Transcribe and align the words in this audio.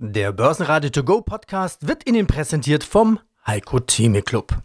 Der 0.00 0.30
Börsenradio 0.30 0.90
To 0.90 1.02
Go 1.02 1.22
Podcast 1.22 1.88
wird 1.88 2.08
Ihnen 2.08 2.28
präsentiert 2.28 2.84
vom 2.84 3.18
Heiko 3.44 3.80
Theme 3.80 4.22
Club. 4.22 4.56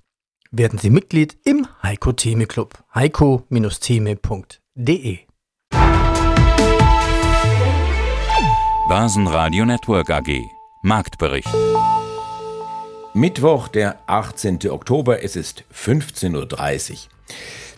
Werden 0.52 0.78
Sie 0.78 0.92
Mitglied 0.92 1.36
im 1.44 1.66
Heiko 1.82 2.12
Theme 2.12 2.46
Club. 2.46 2.78
heiko-theme.de 2.94 5.18
Börsenradio 8.88 9.66
Network 9.66 10.12
AG 10.12 10.40
Marktbericht 10.84 11.50
Mittwoch, 13.16 13.70
der 13.70 13.98
18. 14.06 14.70
Oktober, 14.70 15.24
es 15.24 15.36
ist 15.36 15.64
15.30 15.74 16.92
Uhr. 16.92 16.98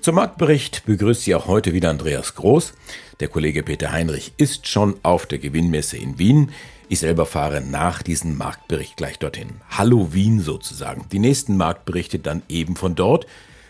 Zum 0.01 0.15
Marktbericht 0.15 0.85
begrüßt 0.85 1.23
Sie 1.23 1.33
auch 1.33 1.47
heute 1.47 1.71
wieder 1.71 1.89
Andreas 1.89 2.35
Groß. 2.35 2.73
Der 3.21 3.29
Kollege 3.29 3.63
Peter 3.63 3.93
Heinrich 3.93 4.33
ist 4.35 4.67
schon 4.67 4.97
auf 5.03 5.25
der 5.25 5.39
Gewinnmesse 5.39 5.95
in 5.95 6.19
Wien. 6.19 6.51
Ich 6.87 6.99
selber 6.99 7.25
fahre 7.25 7.61
nach 7.61 8.03
diesem 8.03 8.37
Marktbericht 8.37 8.95
gleich 8.95 9.17
dorthin. 9.17 9.49
Hallo 9.71 10.13
Wien 10.13 10.39
sozusagen. 10.39 11.05
Die 11.11 11.17
nächsten 11.17 11.57
Marktberichte 11.57 12.19
dann 12.19 12.43
eben 12.47 12.75
von 12.75 12.93
dort. 12.93 13.25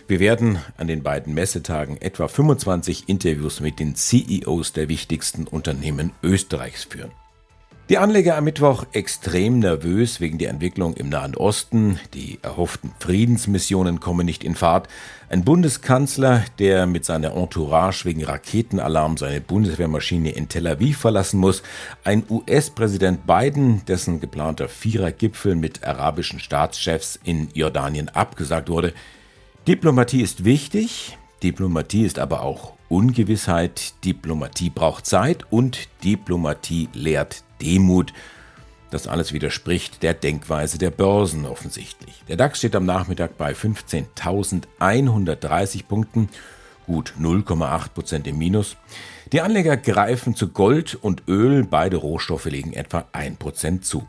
Wir 0.07 0.19
werden 0.19 0.59
an 0.77 0.87
den 0.87 1.01
beiden 1.01 1.33
Messetagen 1.33 1.99
etwa 2.01 2.27
25 2.27 3.07
Interviews 3.07 3.61
mit 3.61 3.79
den 3.79 3.95
CEOs 3.95 4.73
der 4.73 4.89
wichtigsten 4.89 5.47
Unternehmen 5.47 6.11
Österreichs 6.21 6.83
führen. 6.83 7.11
Die 7.87 7.99
Anleger 7.99 8.35
am 8.35 8.45
Mittwoch 8.45 8.83
extrem 8.93 9.59
nervös 9.59 10.19
wegen 10.19 10.39
der 10.39 10.49
Entwicklung 10.49 10.95
im 10.95 11.09
Nahen 11.09 11.35
Osten. 11.35 11.99
Die 12.15 12.39
erhofften 12.41 12.89
Friedensmissionen 12.97 13.99
kommen 13.99 14.25
nicht 14.25 14.43
in 14.43 14.55
Fahrt. 14.55 14.87
Ein 15.29 15.43
Bundeskanzler, 15.43 16.43
der 16.57 16.87
mit 16.87 17.05
seiner 17.05 17.35
Entourage 17.35 18.05
wegen 18.05 18.25
Raketenalarm 18.25 19.17
seine 19.17 19.39
Bundeswehrmaschine 19.39 20.31
in 20.31 20.49
Tel 20.49 20.65
Aviv 20.65 20.97
verlassen 20.97 21.39
muss. 21.39 21.61
Ein 22.03 22.23
US-Präsident 22.27 23.27
Biden, 23.27 23.85
dessen 23.85 24.19
geplanter 24.19 24.67
Vierergipfel 24.67 25.53
mit 25.53 25.83
arabischen 25.83 26.39
Staatschefs 26.39 27.19
in 27.23 27.49
Jordanien 27.53 28.09
abgesagt 28.09 28.67
wurde. 28.67 28.93
Diplomatie 29.67 30.21
ist 30.21 30.43
wichtig. 30.43 31.19
Diplomatie 31.43 32.03
ist 32.03 32.17
aber 32.17 32.41
auch 32.41 32.73
Ungewissheit. 32.89 33.93
Diplomatie 34.03 34.71
braucht 34.71 35.05
Zeit 35.05 35.45
und 35.51 35.87
Diplomatie 36.03 36.89
lehrt 36.93 37.43
Demut. 37.61 38.13
Das 38.91 39.07
alles 39.07 39.33
widerspricht 39.33 40.03
der 40.03 40.13
Denkweise 40.13 40.77
der 40.77 40.91
Börsen 40.91 41.45
offensichtlich. 41.45 42.23
Der 42.27 42.37
DAX 42.37 42.59
steht 42.59 42.75
am 42.75 42.85
Nachmittag 42.85 43.37
bei 43.37 43.53
15.130 43.53 45.85
Punkten, 45.85 46.29
gut 46.85 47.13
0,8% 47.19 48.27
im 48.27 48.37
Minus. 48.37 48.77
Die 49.33 49.41
Anleger 49.41 49.75
greifen 49.75 50.35
zu 50.35 50.49
Gold 50.49 50.93
und 50.95 51.23
Öl, 51.27 51.63
beide 51.63 51.97
Rohstoffe 51.97 52.45
legen 52.45 52.73
etwa 52.73 53.05
1% 53.11 53.81
zu. 53.81 54.05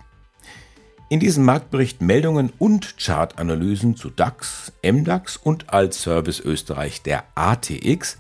In 1.08 1.20
diesem 1.20 1.44
Marktbericht 1.44 2.02
Meldungen 2.02 2.52
und 2.58 2.98
Chartanalysen 2.98 3.97
zu 3.97 4.11
DAX, 4.11 4.72
MDAX 4.83 5.36
und 5.36 5.72
als 5.72 6.02
Service 6.02 6.41
Österreich 6.41 7.02
der 7.02 7.22
ATX. 7.36 8.19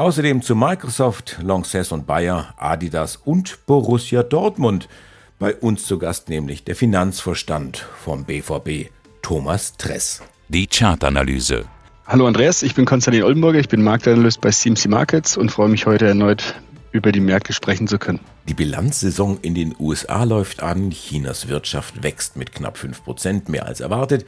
Außerdem 0.00 0.40
zu 0.40 0.56
Microsoft, 0.56 1.36
Lanxess 1.42 1.92
und 1.92 2.06
Bayer, 2.06 2.54
Adidas 2.56 3.16
und 3.16 3.66
Borussia 3.66 4.22
Dortmund. 4.22 4.88
Bei 5.38 5.54
uns 5.54 5.84
zu 5.84 5.98
Gast 5.98 6.30
nämlich 6.30 6.64
der 6.64 6.74
Finanzvorstand 6.74 7.84
vom 8.02 8.24
BVB, 8.24 8.88
Thomas 9.20 9.76
Tress. 9.76 10.22
Die 10.48 10.66
Chartanalyse. 10.66 11.66
Hallo 12.06 12.26
Andreas, 12.26 12.62
ich 12.62 12.74
bin 12.74 12.86
Konstantin 12.86 13.24
Oldenburger, 13.24 13.58
ich 13.58 13.68
bin 13.68 13.82
Marktanalyst 13.82 14.40
bei 14.40 14.48
CMC 14.48 14.86
Markets 14.88 15.36
und 15.36 15.52
freue 15.52 15.68
mich 15.68 15.84
heute 15.84 16.06
erneut 16.06 16.54
über 16.92 17.12
die 17.12 17.20
Märkte 17.20 17.52
sprechen 17.52 17.86
zu 17.86 17.98
können. 17.98 18.20
Die 18.48 18.54
Bilanzsaison 18.54 19.38
in 19.42 19.54
den 19.54 19.74
USA 19.78 20.24
läuft 20.24 20.62
an, 20.62 20.92
Chinas 20.92 21.48
Wirtschaft 21.48 22.02
wächst 22.02 22.38
mit 22.38 22.52
knapp 22.52 22.78
5% 22.78 23.50
mehr 23.50 23.66
als 23.66 23.80
erwartet. 23.80 24.24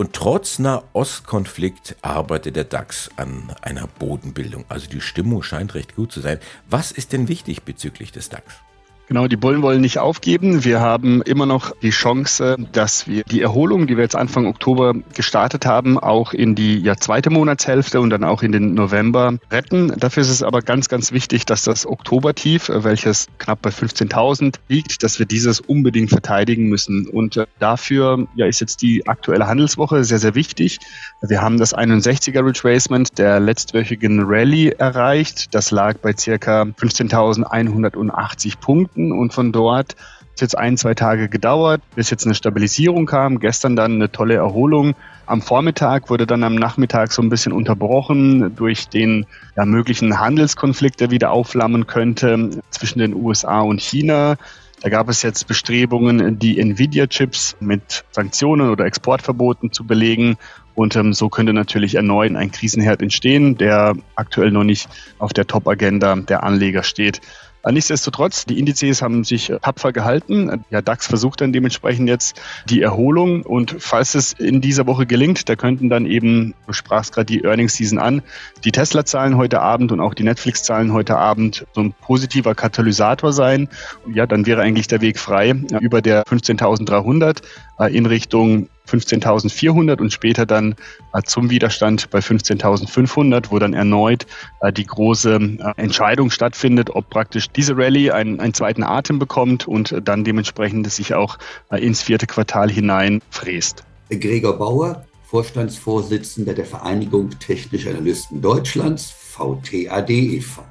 Und 0.00 0.14
trotz 0.14 0.58
Nahostkonflikt 0.58 1.96
arbeitet 2.00 2.56
der 2.56 2.64
DAX 2.64 3.10
an 3.16 3.54
einer 3.60 3.86
Bodenbildung. 3.86 4.64
Also 4.70 4.88
die 4.88 5.02
Stimmung 5.02 5.42
scheint 5.42 5.74
recht 5.74 5.94
gut 5.94 6.10
zu 6.10 6.22
sein. 6.22 6.38
Was 6.70 6.90
ist 6.90 7.12
denn 7.12 7.28
wichtig 7.28 7.64
bezüglich 7.64 8.10
des 8.10 8.30
DAX? 8.30 8.62
Genau, 9.10 9.26
die 9.26 9.36
Bullen 9.36 9.60
wollen 9.60 9.80
nicht 9.80 9.98
aufgeben. 9.98 10.62
Wir 10.62 10.78
haben 10.78 11.20
immer 11.22 11.44
noch 11.44 11.74
die 11.82 11.90
Chance, 11.90 12.56
dass 12.70 13.08
wir 13.08 13.24
die 13.24 13.42
Erholung, 13.42 13.88
die 13.88 13.96
wir 13.96 14.04
jetzt 14.04 14.14
Anfang 14.14 14.46
Oktober 14.46 14.94
gestartet 15.16 15.66
haben, 15.66 15.98
auch 15.98 16.32
in 16.32 16.54
die 16.54 16.78
ja, 16.78 16.96
zweite 16.96 17.28
Monatshälfte 17.28 18.00
und 18.00 18.10
dann 18.10 18.22
auch 18.22 18.44
in 18.44 18.52
den 18.52 18.74
November 18.74 19.34
retten. 19.50 19.92
Dafür 19.98 20.20
ist 20.20 20.28
es 20.30 20.44
aber 20.44 20.62
ganz, 20.62 20.88
ganz 20.88 21.10
wichtig, 21.10 21.44
dass 21.44 21.64
das 21.64 21.86
Oktobertief, 21.86 22.70
welches 22.72 23.26
knapp 23.38 23.62
bei 23.62 23.70
15.000 23.70 24.54
liegt, 24.68 25.02
dass 25.02 25.18
wir 25.18 25.26
dieses 25.26 25.58
unbedingt 25.58 26.10
verteidigen 26.10 26.68
müssen. 26.68 27.08
Und 27.08 27.36
äh, 27.36 27.46
dafür 27.58 28.28
ja, 28.36 28.46
ist 28.46 28.60
jetzt 28.60 28.80
die 28.80 29.08
aktuelle 29.08 29.48
Handelswoche 29.48 30.04
sehr, 30.04 30.20
sehr 30.20 30.36
wichtig. 30.36 30.78
Wir 31.20 31.42
haben 31.42 31.58
das 31.58 31.76
61er 31.76 32.46
Retracement 32.46 33.18
der 33.18 33.40
letztwöchigen 33.40 34.22
Rallye 34.22 34.70
erreicht. 34.78 35.52
Das 35.52 35.72
lag 35.72 35.98
bei 35.98 36.14
circa 36.16 36.62
15.180 36.62 38.60
Punkten. 38.60 38.99
Monaten 39.00 39.12
und 39.12 39.32
von 39.32 39.52
dort 39.52 39.96
hat 40.32 40.40
jetzt 40.40 40.56
ein, 40.56 40.76
zwei 40.76 40.94
Tage 40.94 41.28
gedauert, 41.28 41.82
bis 41.94 42.10
jetzt 42.10 42.24
eine 42.24 42.34
Stabilisierung 42.34 43.06
kam. 43.06 43.40
Gestern 43.40 43.76
dann 43.76 43.94
eine 43.94 44.10
tolle 44.10 44.34
Erholung. 44.34 44.94
Am 45.26 45.42
Vormittag 45.42 46.08
wurde 46.08 46.26
dann 46.26 46.44
am 46.44 46.54
Nachmittag 46.54 47.12
so 47.12 47.22
ein 47.22 47.28
bisschen 47.28 47.52
unterbrochen 47.52 48.54
durch 48.56 48.88
den 48.88 49.26
ja, 49.56 49.64
möglichen 49.64 50.18
Handelskonflikt, 50.18 51.00
der 51.00 51.10
wieder 51.10 51.30
aufflammen 51.30 51.86
könnte 51.86 52.62
zwischen 52.70 53.00
den 53.00 53.14
USA 53.14 53.60
und 53.60 53.80
China. 53.80 54.36
Da 54.82 54.88
gab 54.88 55.10
es 55.10 55.22
jetzt 55.22 55.46
Bestrebungen, 55.46 56.38
die 56.38 56.58
Nvidia-Chips 56.58 57.56
mit 57.60 58.04
Sanktionen 58.12 58.70
oder 58.70 58.86
Exportverboten 58.86 59.72
zu 59.72 59.86
belegen. 59.86 60.36
Und 60.74 60.96
ähm, 60.96 61.12
so 61.12 61.28
könnte 61.28 61.52
natürlich 61.52 61.96
erneut 61.96 62.34
ein 62.34 62.50
Krisenherd 62.50 63.02
entstehen, 63.02 63.58
der 63.58 63.94
aktuell 64.14 64.50
noch 64.50 64.64
nicht 64.64 64.88
auf 65.18 65.34
der 65.34 65.46
Top-Agenda 65.46 66.16
der 66.16 66.42
Anleger 66.44 66.82
steht. 66.82 67.20
Nichtsdestotrotz, 67.68 68.46
die 68.46 68.58
Indizes 68.58 69.02
haben 69.02 69.24
sich 69.24 69.52
tapfer 69.62 69.92
gehalten. 69.92 70.64
Ja, 70.70 70.80
DAX 70.80 71.06
versucht 71.06 71.40
dann 71.40 71.52
dementsprechend 71.52 72.08
jetzt 72.08 72.40
die 72.66 72.80
Erholung 72.80 73.42
und 73.42 73.76
falls 73.78 74.14
es 74.14 74.32
in 74.32 74.60
dieser 74.60 74.86
Woche 74.86 75.06
gelingt, 75.06 75.48
da 75.48 75.56
könnten 75.56 75.90
dann 75.90 76.06
eben, 76.06 76.54
du 76.66 76.72
sprachst 76.72 77.14
gerade 77.14 77.26
die 77.26 77.44
Earnings 77.44 77.74
Season 77.74 77.98
an, 77.98 78.22
die 78.64 78.72
Tesla-Zahlen 78.72 79.36
heute 79.36 79.60
Abend 79.60 79.92
und 79.92 80.00
auch 80.00 80.14
die 80.14 80.24
Netflix-Zahlen 80.24 80.92
heute 80.92 81.16
Abend 81.16 81.66
so 81.74 81.82
ein 81.82 81.92
positiver 81.92 82.54
Katalysator 82.54 83.32
sein. 83.32 83.68
Ja, 84.12 84.26
dann 84.26 84.46
wäre 84.46 84.62
eigentlich 84.62 84.88
der 84.88 85.00
Weg 85.02 85.18
frei 85.18 85.50
über 85.80 86.00
der 86.00 86.24
15.300 86.24 87.42
äh, 87.78 87.94
in 87.94 88.06
Richtung 88.06 88.68
15.400 88.90 90.00
und 90.00 90.12
später 90.12 90.46
dann 90.46 90.74
äh, 91.12 91.22
zum 91.22 91.50
Widerstand 91.50 92.10
bei 92.10 92.18
15.500, 92.18 93.50
wo 93.50 93.58
dann 93.58 93.74
erneut 93.74 94.26
äh, 94.60 94.72
die 94.72 94.86
große 94.86 95.34
äh, 95.36 95.72
Entscheidung 95.76 96.30
stattfindet, 96.30 96.90
ob 96.90 97.10
praktisch 97.10 97.48
diese 97.48 97.76
Rallye 97.76 98.10
einen, 98.10 98.40
einen 98.40 98.54
zweiten 98.54 98.82
Atem 98.82 99.18
bekommt 99.18 99.68
und 99.68 99.94
dann 100.04 100.24
dementsprechend 100.24 100.90
sich 100.90 101.14
auch 101.14 101.38
ins 101.70 102.02
vierte 102.02 102.26
Quartal 102.26 102.70
hinein 102.70 103.20
fräst. 103.30 103.84
Gregor 104.10 104.58
Bauer, 104.58 105.04
Vorstandsvorsitzender 105.24 106.54
der 106.54 106.64
Vereinigung 106.64 107.30
Technischer 107.38 107.90
Analysten 107.90 108.42
Deutschlands, 108.42 109.10
VTAD 109.10 110.10
e.V. 110.10 110.62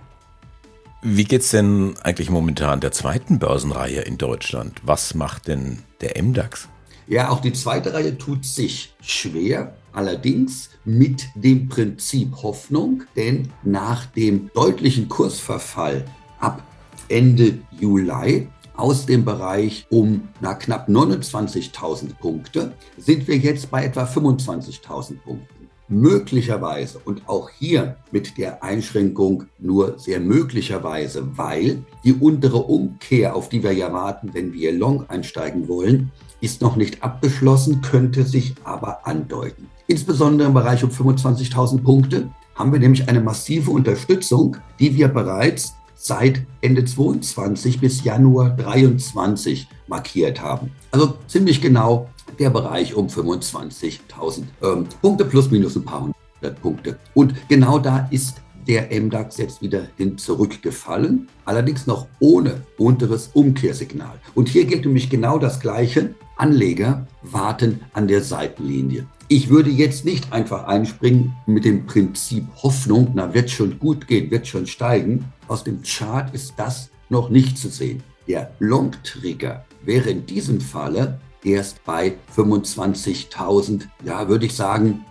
Wie 1.02 1.24
geht's 1.24 1.52
denn 1.52 1.96
eigentlich 2.04 2.30
momentan 2.30 2.82
der 2.82 2.92
zweiten 2.92 3.40
Börsenreihe 3.40 4.02
in 4.02 4.18
Deutschland? 4.18 4.82
Was 4.84 5.14
macht 5.14 5.48
denn 5.48 5.84
der 6.02 6.22
MDAX? 6.22 6.68
Ja, 7.10 7.32
auch 7.32 7.40
die 7.40 7.54
zweite 7.54 7.92
Reihe 7.92 8.16
tut 8.20 8.46
sich 8.46 8.94
schwer, 9.02 9.74
allerdings 9.94 10.70
mit 10.86 11.26
dem 11.34 11.68
Prinzip 11.68 12.44
Hoffnung, 12.44 13.02
denn 13.16 13.50
nach 13.64 14.06
dem 14.06 14.52
deutlichen 14.54 15.10
Kursverfall 15.10 16.06
ab 16.40 16.62
Ende 17.08 17.58
Juli 17.80 18.48
aus 18.76 19.08
dem 19.08 19.26
Bereich 19.26 19.88
um 19.90 20.30
na, 20.40 20.54
knapp 20.54 20.88
29.000 20.88 22.14
Punkte 22.20 22.74
sind 23.00 23.28
wir 23.28 23.38
jetzt 23.38 23.72
bei 23.72 23.86
etwa 23.86 24.04
25.000 24.04 25.18
Punkten. 25.24 25.48
Möglicherweise 25.88 27.00
und 27.04 27.28
auch 27.28 27.50
hier 27.50 27.96
mit 28.12 28.38
der 28.38 28.64
Einschränkung 28.64 29.46
nur 29.58 29.98
sehr 29.98 30.20
möglicherweise, 30.20 31.36
weil 31.36 31.84
die 32.04 32.14
untere 32.14 32.58
Umkehr, 32.60 33.36
auf 33.36 33.50
die 33.50 33.64
wir 33.64 33.72
ja 33.72 33.92
warten, 33.92 34.30
wenn 34.34 34.54
wir 34.54 34.72
Long 34.72 35.10
einsteigen 35.10 35.68
wollen, 35.68 36.12
ist 36.42 36.62
noch 36.62 36.76
nicht 36.76 37.04
abgeschlossen, 37.04 37.82
könnte 37.82 38.24
sich 38.24 38.56
aber 38.64 39.06
andeuten. 39.06 39.70
Insbesondere 39.88 40.48
im 40.48 40.54
Bereich 40.54 40.84
um 40.84 40.90
25.000 40.90 41.84
Punkte 41.84 42.30
haben 42.56 42.72
wir 42.72 42.80
nämlich 42.80 43.08
eine 43.08 43.22
massive 43.22 43.72
Unterstützung, 43.72 44.58
die 44.80 44.96
wir 44.96 45.08
bereits 45.08 45.74
seit 45.96 46.42
Ende 46.62 46.86
22 46.86 47.80
bis 47.80 48.04
Januar 48.04 48.52
23 48.52 49.68
markiert 49.88 50.42
haben. 50.42 50.72
Also 50.92 51.16
ziemlich 51.28 51.62
genau 51.62 52.10
der 52.38 52.50
Bereich 52.50 52.96
um 52.96 53.08
25.000 53.08 54.44
ähm, 54.62 54.88
Punkte 55.02 55.26
plus 55.26 55.52
minus 55.52 55.76
ein 55.76 55.84
paar 55.84 56.02
hundert 56.02 56.62
Punkte. 56.62 57.00
Und 57.14 57.34
genau 57.50 57.80
da 57.80 58.08
ist 58.12 58.42
der 58.70 58.88
MDAX 58.92 59.38
jetzt 59.38 59.64
wieder 59.64 59.88
hin 59.98 60.20
zurückgefallen, 60.20 61.28
allerdings 61.44 61.88
noch 61.88 62.06
ohne 62.20 62.62
unteres 62.78 63.32
Umkehrsignal. 63.34 64.20
Und 64.36 64.48
hier 64.48 64.66
gilt 64.66 64.86
nämlich 64.86 65.10
genau 65.10 65.40
das 65.40 65.60
Gleiche. 65.60 66.14
Anleger 66.38 67.08
warten 67.24 67.82
an 67.94 68.08
der 68.08 68.22
Seitenlinie. 68.22 69.08
Ich 69.28 69.50
würde 69.50 69.72
jetzt 69.72 70.06
nicht 70.06 70.32
einfach 70.32 70.66
einspringen 70.68 71.34
mit 71.48 71.66
dem 71.66 71.88
Prinzip 71.88 72.46
Hoffnung, 72.62 73.12
na 73.16 73.34
wird 73.34 73.50
schon 73.50 73.80
gut 73.80 74.08
gehen, 74.08 74.30
wird 74.30 74.46
schon 74.46 74.68
steigen. 74.68 75.26
Aus 75.48 75.64
dem 75.64 75.82
Chart 75.82 76.32
ist 76.36 76.54
das 76.58 76.92
noch 77.10 77.32
nicht 77.32 77.58
zu 77.58 77.70
sehen. 77.70 78.04
Der 78.28 78.52
Long-Trigger 78.60 79.66
wäre 79.84 80.12
in 80.12 80.28
diesem 80.28 80.62
Falle 80.62 81.20
erst 81.44 81.84
bei 81.86 82.14
25.000, 82.38 83.88
ja, 84.06 84.28
würde 84.28 84.46
ich 84.46 84.56
sagen, 84.56 85.06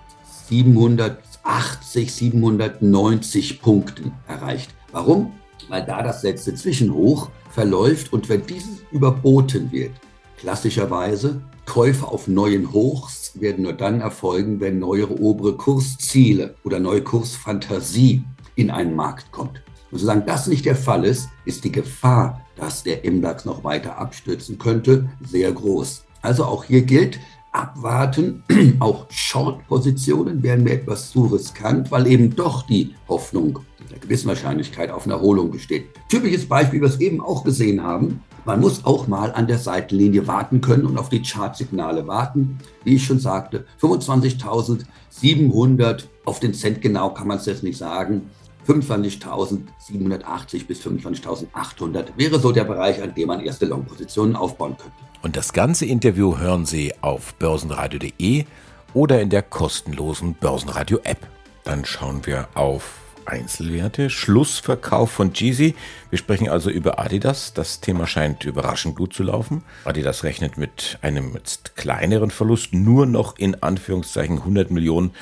780, 1.49 2.13
790 2.13 3.63
Punkten 3.63 4.13
erreicht. 4.27 4.75
Warum? 4.93 5.33
Weil 5.69 5.85
da 5.85 6.03
das 6.03 6.23
letzte 6.23 6.55
Zwischenhoch 6.55 7.31
verläuft 7.51 8.13
und 8.13 8.29
wenn 8.29 8.45
dieses 8.45 8.83
überboten 8.93 9.73
wird, 9.73 9.93
klassischerweise 10.37 11.41
Käufe 11.65 12.07
auf 12.07 12.29
neuen 12.29 12.71
Hochs 12.73 13.33
werden 13.41 13.63
nur 13.63 13.73
dann 13.73 14.03
erfolgen, 14.03 14.61
wenn 14.61 14.79
neuere 14.79 15.19
obere 15.21 15.57
Kursziele 15.57 16.55
oder 16.65 16.81
neue 16.81 17.03
Kursfantasie 17.03 18.25
in 18.55 18.71
einen 18.71 18.95
Markt 18.95 19.33
kommt. 19.33 19.63
Und 19.91 19.99
solange 19.99 20.25
das 20.27 20.49
nicht 20.49 20.67
der 20.67 20.77
Fall 20.77 21.07
ist, 21.07 21.31
ist 21.47 21.65
die 21.65 21.73
Gefahr, 21.73 22.43
dass 22.57 22.83
der 22.83 23.11
MDAX 23.11 23.47
noch 23.47 23.65
weiter 23.65 23.97
abstürzen 23.97 24.59
könnte, 24.59 25.09
sehr 25.25 25.51
groß. 25.51 26.05
Also 26.21 26.45
auch 26.45 26.65
hier 26.65 26.83
gilt, 26.83 27.19
abwarten. 27.59 28.43
Auch 28.81 29.07
Short-Positionen 29.11 30.43
wären 30.43 30.65
mir 30.65 30.73
etwas 30.73 31.11
zu 31.11 31.27
riskant, 31.27 31.91
weil 31.91 32.07
eben 32.07 32.35
doch 32.35 32.63
die 32.63 32.95
Hoffnung 33.09 33.59
mit 33.79 33.91
einer 33.91 34.01
gewissen 34.01 34.29
Wahrscheinlichkeit 34.29 34.91
auf 34.91 35.05
eine 35.05 35.13
Erholung 35.15 35.51
besteht. 35.51 35.89
Typisches 36.09 36.47
Beispiel, 36.47 36.81
was 36.81 36.99
wir 36.99 37.09
eben 37.09 37.21
auch 37.21 37.45
gesehen 37.45 37.83
haben. 37.83 38.23
Man 38.45 38.61
muss 38.61 38.85
auch 38.85 39.09
mal 39.09 39.33
an 39.33 39.47
der 39.47 39.59
Seitenlinie 39.59 40.27
warten 40.27 40.61
können 40.61 40.87
und 40.87 40.99
auf 40.99 41.11
die 41.11 41.23
Chartsignale 41.23 42.07
warten. 42.07 42.59
Wie 42.85 42.95
ich 42.95 43.05
schon 43.05 43.19
sagte, 43.19 43.67
25.700 43.81 46.05
auf 46.25 46.41
den 46.41 46.55
Cent 46.55 46.81
genau 46.81 47.11
kann 47.11 47.29
man 47.29 47.39
es 47.39 47.47
jetzt 47.47 47.63
nicht 47.63 47.77
sagen. 47.77 48.31
25.780 48.69 50.67
bis 50.67 50.81
25.800 50.83 52.09
wäre 52.17 52.39
so 52.39 52.53
der 52.53 52.65
Bereich, 52.65 53.03
an 53.03 53.15
dem 53.15 53.29
man 53.29 53.41
erste 53.41 53.65
Long-Positionen 53.65 54.37
aufbauen 54.37 54.77
könnte. 54.77 54.93
Und 55.23 55.37
das 55.37 55.55
ganze 55.55 55.87
Interview 55.87 56.37
hören 56.37 56.67
Sie 56.67 56.93
auf 57.01 57.35
börsenradio.de 57.35 58.45
oder 58.93 59.23
in 59.23 59.31
der 59.31 59.43
kostenlosen 59.43 60.35
Börsenradio-App. 60.35 61.27
Dann 61.65 61.87
schauen 61.87 62.27
wir 62.27 62.49
auf 62.55 63.01
Einzelwerte. 63.25 64.11
Schlussverkauf 64.11 65.11
von 65.11 65.33
Jeezy. 65.33 65.75
Wir 66.11 66.19
sprechen 66.19 66.49
also 66.49 66.71
über 66.71 66.99
Adidas. 66.99 67.55
Das 67.55 67.81
Thema 67.81 68.07
scheint 68.07 68.45
überraschend 68.45 68.97
gut 68.97 69.13
zu 69.15 69.23
laufen. 69.23 69.63
Adidas 69.85 70.25
rechnet 70.25 70.57
mit 70.59 70.99
einem 71.03 71.35
jetzt 71.35 71.77
kleineren 71.77 72.31
Verlust, 72.31 72.73
nur 72.75 73.07
noch 73.07 73.39
in 73.39 73.63
Anführungszeichen 73.63 74.39
100 74.39 74.71
Millionen 74.71 75.13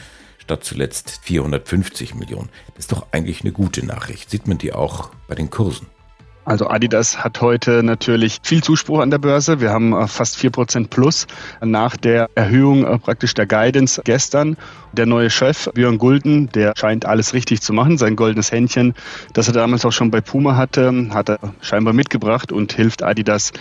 statt 0.47 0.63
zuletzt 0.63 1.19
450 1.25 2.15
Millionen. 2.15 2.51
Das 2.77 2.85
ist 2.85 2.93
doch 2.93 3.09
eigentlich 3.11 3.41
eine 3.41 3.51
gute 3.51 3.85
Nachricht. 3.85 4.31
Sieht 4.31 4.47
man 4.47 4.59
die 4.59 4.73
auch 4.73 5.11
bei 5.27 5.35
den 5.35 5.51
Kursen? 5.51 5.89
Also 6.47 6.69
Adidas 6.69 7.25
hat 7.25 7.41
heute 7.41 7.83
natürlich 7.83 8.39
viel 8.41 8.63
Zuspruch 8.63 9.01
an 9.01 9.11
der 9.11 9.19
Börse. 9.19 9.61
Wir 9.61 9.71
haben 9.71 9.93
äh, 9.93 10.07
fast 10.07 10.39
4% 10.39 10.87
plus 10.87 11.27
nach 11.61 11.97
der 11.97 12.31
Erhöhung 12.37 12.87
äh, 12.87 12.99
praktisch 13.01 13.35
der 13.35 13.47
Guidance 13.47 14.01
gestern. 14.05 14.57
Der 14.93 15.07
neue 15.07 15.29
Chef, 15.29 15.69
Björn 15.75 15.99
Gulden, 15.99 16.49
der 16.53 16.75
scheint 16.77 17.05
alles 17.05 17.35
richtig 17.35 17.63
zu 17.63 17.73
machen. 17.73 17.99
Sein 17.99 18.15
goldenes 18.15 18.53
Händchen, 18.53 18.95
das 19.33 19.49
er 19.49 19.55
damals 19.55 19.85
auch 19.85 19.91
schon 19.91 20.13
bei 20.13 20.21
Puma 20.21 20.55
hatte, 20.55 21.09
hat 21.11 21.31
er 21.31 21.39
scheinbar 21.63 21.93
mitgebracht 21.93 22.53
und 22.53 22.73
hilft 22.73 23.03
Adidas 23.03 23.53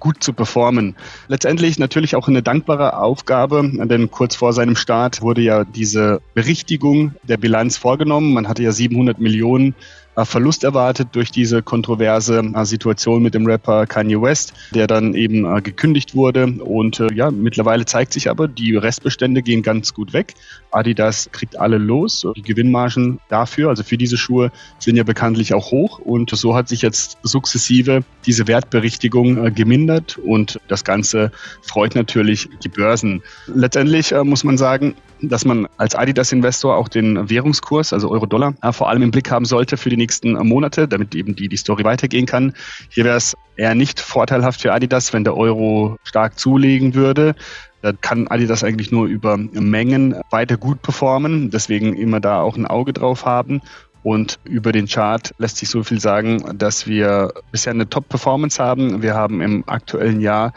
gut 0.00 0.20
zu 0.24 0.32
performen. 0.32 0.96
Letztendlich 1.28 1.78
natürlich 1.78 2.16
auch 2.16 2.26
eine 2.26 2.42
dankbare 2.42 2.98
Aufgabe, 2.98 3.70
denn 3.72 4.10
kurz 4.10 4.34
vor 4.34 4.52
seinem 4.52 4.74
Start 4.74 5.22
wurde 5.22 5.42
ja 5.42 5.64
diese 5.64 6.20
Berichtigung 6.34 7.14
der 7.22 7.36
Bilanz 7.36 7.76
vorgenommen. 7.76 8.34
Man 8.34 8.48
hatte 8.48 8.64
ja 8.64 8.72
700 8.72 9.20
Millionen 9.20 9.76
Verlust 10.16 10.62
erwartet 10.62 11.08
durch 11.12 11.30
diese 11.30 11.62
kontroverse 11.62 12.38
äh, 12.54 12.64
Situation 12.64 13.22
mit 13.22 13.34
dem 13.34 13.46
Rapper 13.46 13.86
Kanye 13.86 14.20
West, 14.20 14.52
der 14.74 14.86
dann 14.86 15.14
eben 15.14 15.44
äh, 15.44 15.62
gekündigt 15.62 16.14
wurde. 16.14 16.46
Und 16.46 17.02
ja, 17.14 17.30
mittlerweile 17.30 17.84
zeigt 17.84 18.12
sich 18.12 18.28
aber, 18.28 18.48
die 18.48 18.76
Restbestände 18.76 19.42
gehen 19.42 19.62
ganz 19.62 19.94
gut 19.94 20.12
weg. 20.12 20.34
Adidas 20.70 21.30
kriegt 21.32 21.58
alle 21.58 21.78
los. 21.78 22.26
Die 22.36 22.42
Gewinnmargen 22.42 23.20
dafür, 23.28 23.70
also 23.70 23.82
für 23.82 23.96
diese 23.96 24.16
Schuhe, 24.16 24.52
sind 24.78 24.96
ja 24.96 25.02
bekanntlich 25.02 25.54
auch 25.54 25.70
hoch. 25.70 25.98
Und 25.98 26.30
so 26.30 26.54
hat 26.54 26.68
sich 26.68 26.82
jetzt 26.82 27.18
sukzessive 27.22 28.04
diese 28.26 28.46
Wertberichtigung 28.46 29.54
gemindert. 29.54 30.18
Und 30.18 30.60
das 30.68 30.84
Ganze 30.84 31.32
freut 31.62 31.94
natürlich 31.94 32.48
die 32.62 32.68
Börsen. 32.68 33.22
Letztendlich 33.46 34.14
muss 34.24 34.44
man 34.44 34.58
sagen, 34.58 34.94
dass 35.22 35.44
man 35.44 35.68
als 35.76 35.94
Adidas-Investor 35.94 36.76
auch 36.76 36.88
den 36.88 37.30
Währungskurs, 37.30 37.92
also 37.92 38.10
Euro-Dollar, 38.10 38.54
vor 38.72 38.88
allem 38.88 39.02
im 39.02 39.10
Blick 39.10 39.30
haben 39.30 39.44
sollte 39.44 39.76
für 39.76 39.90
die 39.90 39.96
nächsten 39.96 40.32
Monate, 40.32 40.88
damit 40.88 41.14
eben 41.14 41.36
die, 41.36 41.48
die 41.48 41.56
Story 41.56 41.84
weitergehen 41.84 42.26
kann. 42.26 42.54
Hier 42.88 43.04
wäre 43.04 43.16
es 43.16 43.36
eher 43.56 43.74
nicht 43.74 44.00
vorteilhaft 44.00 44.60
für 44.60 44.72
Adidas, 44.72 45.12
wenn 45.12 45.24
der 45.24 45.36
Euro 45.36 45.96
stark 46.04 46.38
zulegen 46.38 46.94
würde. 46.94 47.34
Da 47.82 47.92
kann 47.92 48.28
Adidas 48.28 48.62
eigentlich 48.62 48.92
nur 48.92 49.06
über 49.06 49.36
Mengen 49.36 50.14
weiter 50.30 50.56
gut 50.56 50.82
performen. 50.82 51.50
Deswegen 51.50 51.94
immer 51.94 52.20
da 52.20 52.40
auch 52.40 52.56
ein 52.56 52.66
Auge 52.66 52.92
drauf 52.92 53.24
haben. 53.24 53.60
Und 54.04 54.40
über 54.44 54.72
den 54.72 54.86
Chart 54.86 55.32
lässt 55.38 55.58
sich 55.58 55.68
so 55.68 55.84
viel 55.84 56.00
sagen, 56.00 56.58
dass 56.58 56.86
wir 56.86 57.32
bisher 57.52 57.72
eine 57.72 57.88
Top-Performance 57.88 58.62
haben. 58.62 59.02
Wir 59.02 59.14
haben 59.14 59.40
im 59.40 59.62
aktuellen 59.68 60.20
Jahr 60.20 60.52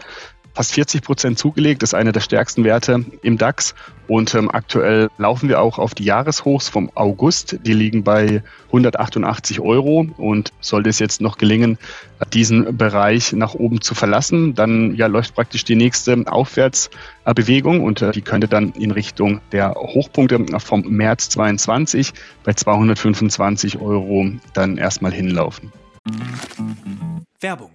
fast 0.55 0.73
40 0.73 1.03
Prozent 1.03 1.37
zugelegt. 1.37 1.83
Ist 1.83 1.93
einer 1.93 2.11
der 2.11 2.21
stärksten 2.21 2.63
Werte 2.63 3.05
im 3.21 3.37
DAX. 3.37 3.75
Und 4.07 4.33
ähm, 4.35 4.49
aktuell 4.49 5.09
laufen 5.17 5.49
wir 5.49 5.61
auch 5.61 5.79
auf 5.79 5.93
die 5.93 6.05
Jahreshochs 6.05 6.69
vom 6.69 6.91
August. 6.95 7.57
Die 7.65 7.73
liegen 7.73 8.03
bei 8.03 8.41
188 8.67 9.59
Euro. 9.59 10.07
Und 10.17 10.53
sollte 10.61 10.89
es 10.89 10.99
jetzt 10.99 11.21
noch 11.21 11.37
gelingen, 11.37 11.77
diesen 12.33 12.77
Bereich 12.77 13.33
nach 13.33 13.53
oben 13.53 13.81
zu 13.81 13.93
verlassen, 13.93 14.55
dann 14.55 14.95
ja, 14.95 15.07
läuft 15.07 15.35
praktisch 15.35 15.65
die 15.65 15.75
nächste 15.75 16.23
Aufwärtsbewegung 16.25 17.83
und 17.83 18.01
äh, 18.01 18.11
die 18.11 18.21
könnte 18.21 18.47
dann 18.47 18.71
in 18.71 18.91
Richtung 18.91 19.41
der 19.51 19.75
Hochpunkte 19.75 20.39
vom 20.59 20.81
März 20.81 21.29
22 21.29 22.13
bei 22.43 22.53
225 22.53 23.79
Euro 23.79 24.31
dann 24.53 24.77
erstmal 24.77 25.11
hinlaufen. 25.11 25.73
Werbung 27.41 27.74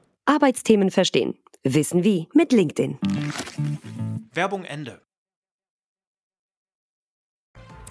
Arbeitsthemen 0.25 0.91
verstehen. 0.91 1.35
Wissen 1.63 2.03
wie 2.03 2.27
mit 2.33 2.51
LinkedIn. 2.51 2.97
Werbung 4.33 4.63
Ende. 4.63 5.01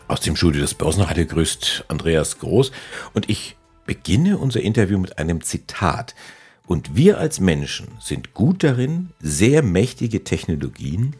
Aus 0.09 0.21
dem 0.21 0.35
Studio 0.35 0.61
des 0.61 0.75
Börsenradio 0.75 1.25
grüßt 1.27 1.85
Andreas 1.89 2.39
Groß 2.39 2.73
und 3.15 3.31
ich 3.31 3.57
beginne 3.87 4.39
unser 4.39 4.61
Interview 4.61 4.99
mit 4.99 5.19
einem 5.19 5.41
Zitat. 5.41 6.15
Und 6.67 6.97
wir 6.97 7.19
als 7.19 7.41
Menschen 7.41 7.89
sind 8.01 8.35
gut 8.35 8.65
darin, 8.65 9.11
sehr 9.21 9.63
mächtige 9.63 10.25
Technologien 10.25 11.15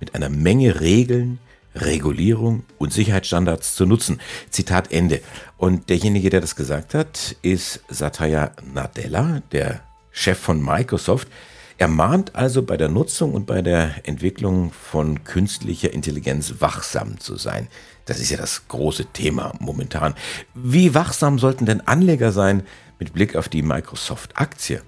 mit 0.00 0.14
einer 0.14 0.28
Menge 0.30 0.80
Regeln, 0.80 1.38
Regulierung 1.74 2.64
und 2.78 2.92
Sicherheitsstandards 2.92 3.74
zu 3.74 3.86
nutzen. 3.86 4.20
Zitat 4.50 4.92
Ende. 4.92 5.20
Und 5.58 5.90
derjenige, 5.90 6.30
der 6.30 6.40
das 6.40 6.56
gesagt 6.56 6.94
hat, 6.94 7.36
ist 7.42 7.82
Satya 7.88 8.52
Nadella, 8.72 9.42
der 9.52 9.82
Chef 10.14 10.38
von 10.38 10.64
Microsoft. 10.64 11.28
Er 11.76 11.88
mahnt 11.88 12.36
also 12.36 12.62
bei 12.62 12.76
der 12.76 12.88
Nutzung 12.88 13.34
und 13.34 13.46
bei 13.46 13.60
der 13.60 14.08
Entwicklung 14.08 14.70
von 14.72 15.24
künstlicher 15.24 15.92
Intelligenz 15.92 16.54
wachsam 16.60 17.18
zu 17.18 17.36
sein. 17.36 17.66
Das 18.06 18.20
ist 18.20 18.30
ja 18.30 18.36
das 18.36 18.68
große 18.68 19.06
Thema 19.06 19.52
momentan. 19.58 20.14
Wie 20.54 20.94
wachsam 20.94 21.40
sollten 21.40 21.66
denn 21.66 21.80
Anleger 21.80 22.30
sein 22.30 22.62
mit 23.00 23.12
Blick 23.12 23.34
auf 23.34 23.48
die 23.48 23.62
Microsoft-Aktie? 23.62 24.82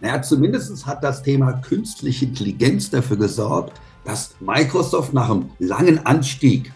Naja, 0.00 0.20
zumindest 0.20 0.86
hat 0.86 1.04
das 1.04 1.22
Thema 1.22 1.52
künstliche 1.52 2.24
Intelligenz 2.24 2.90
dafür 2.90 3.16
gesorgt, 3.16 3.80
dass 4.04 4.34
Microsoft 4.40 5.12
nach 5.12 5.30
einem 5.30 5.50
langen 5.60 6.04
Anstieg 6.04 6.72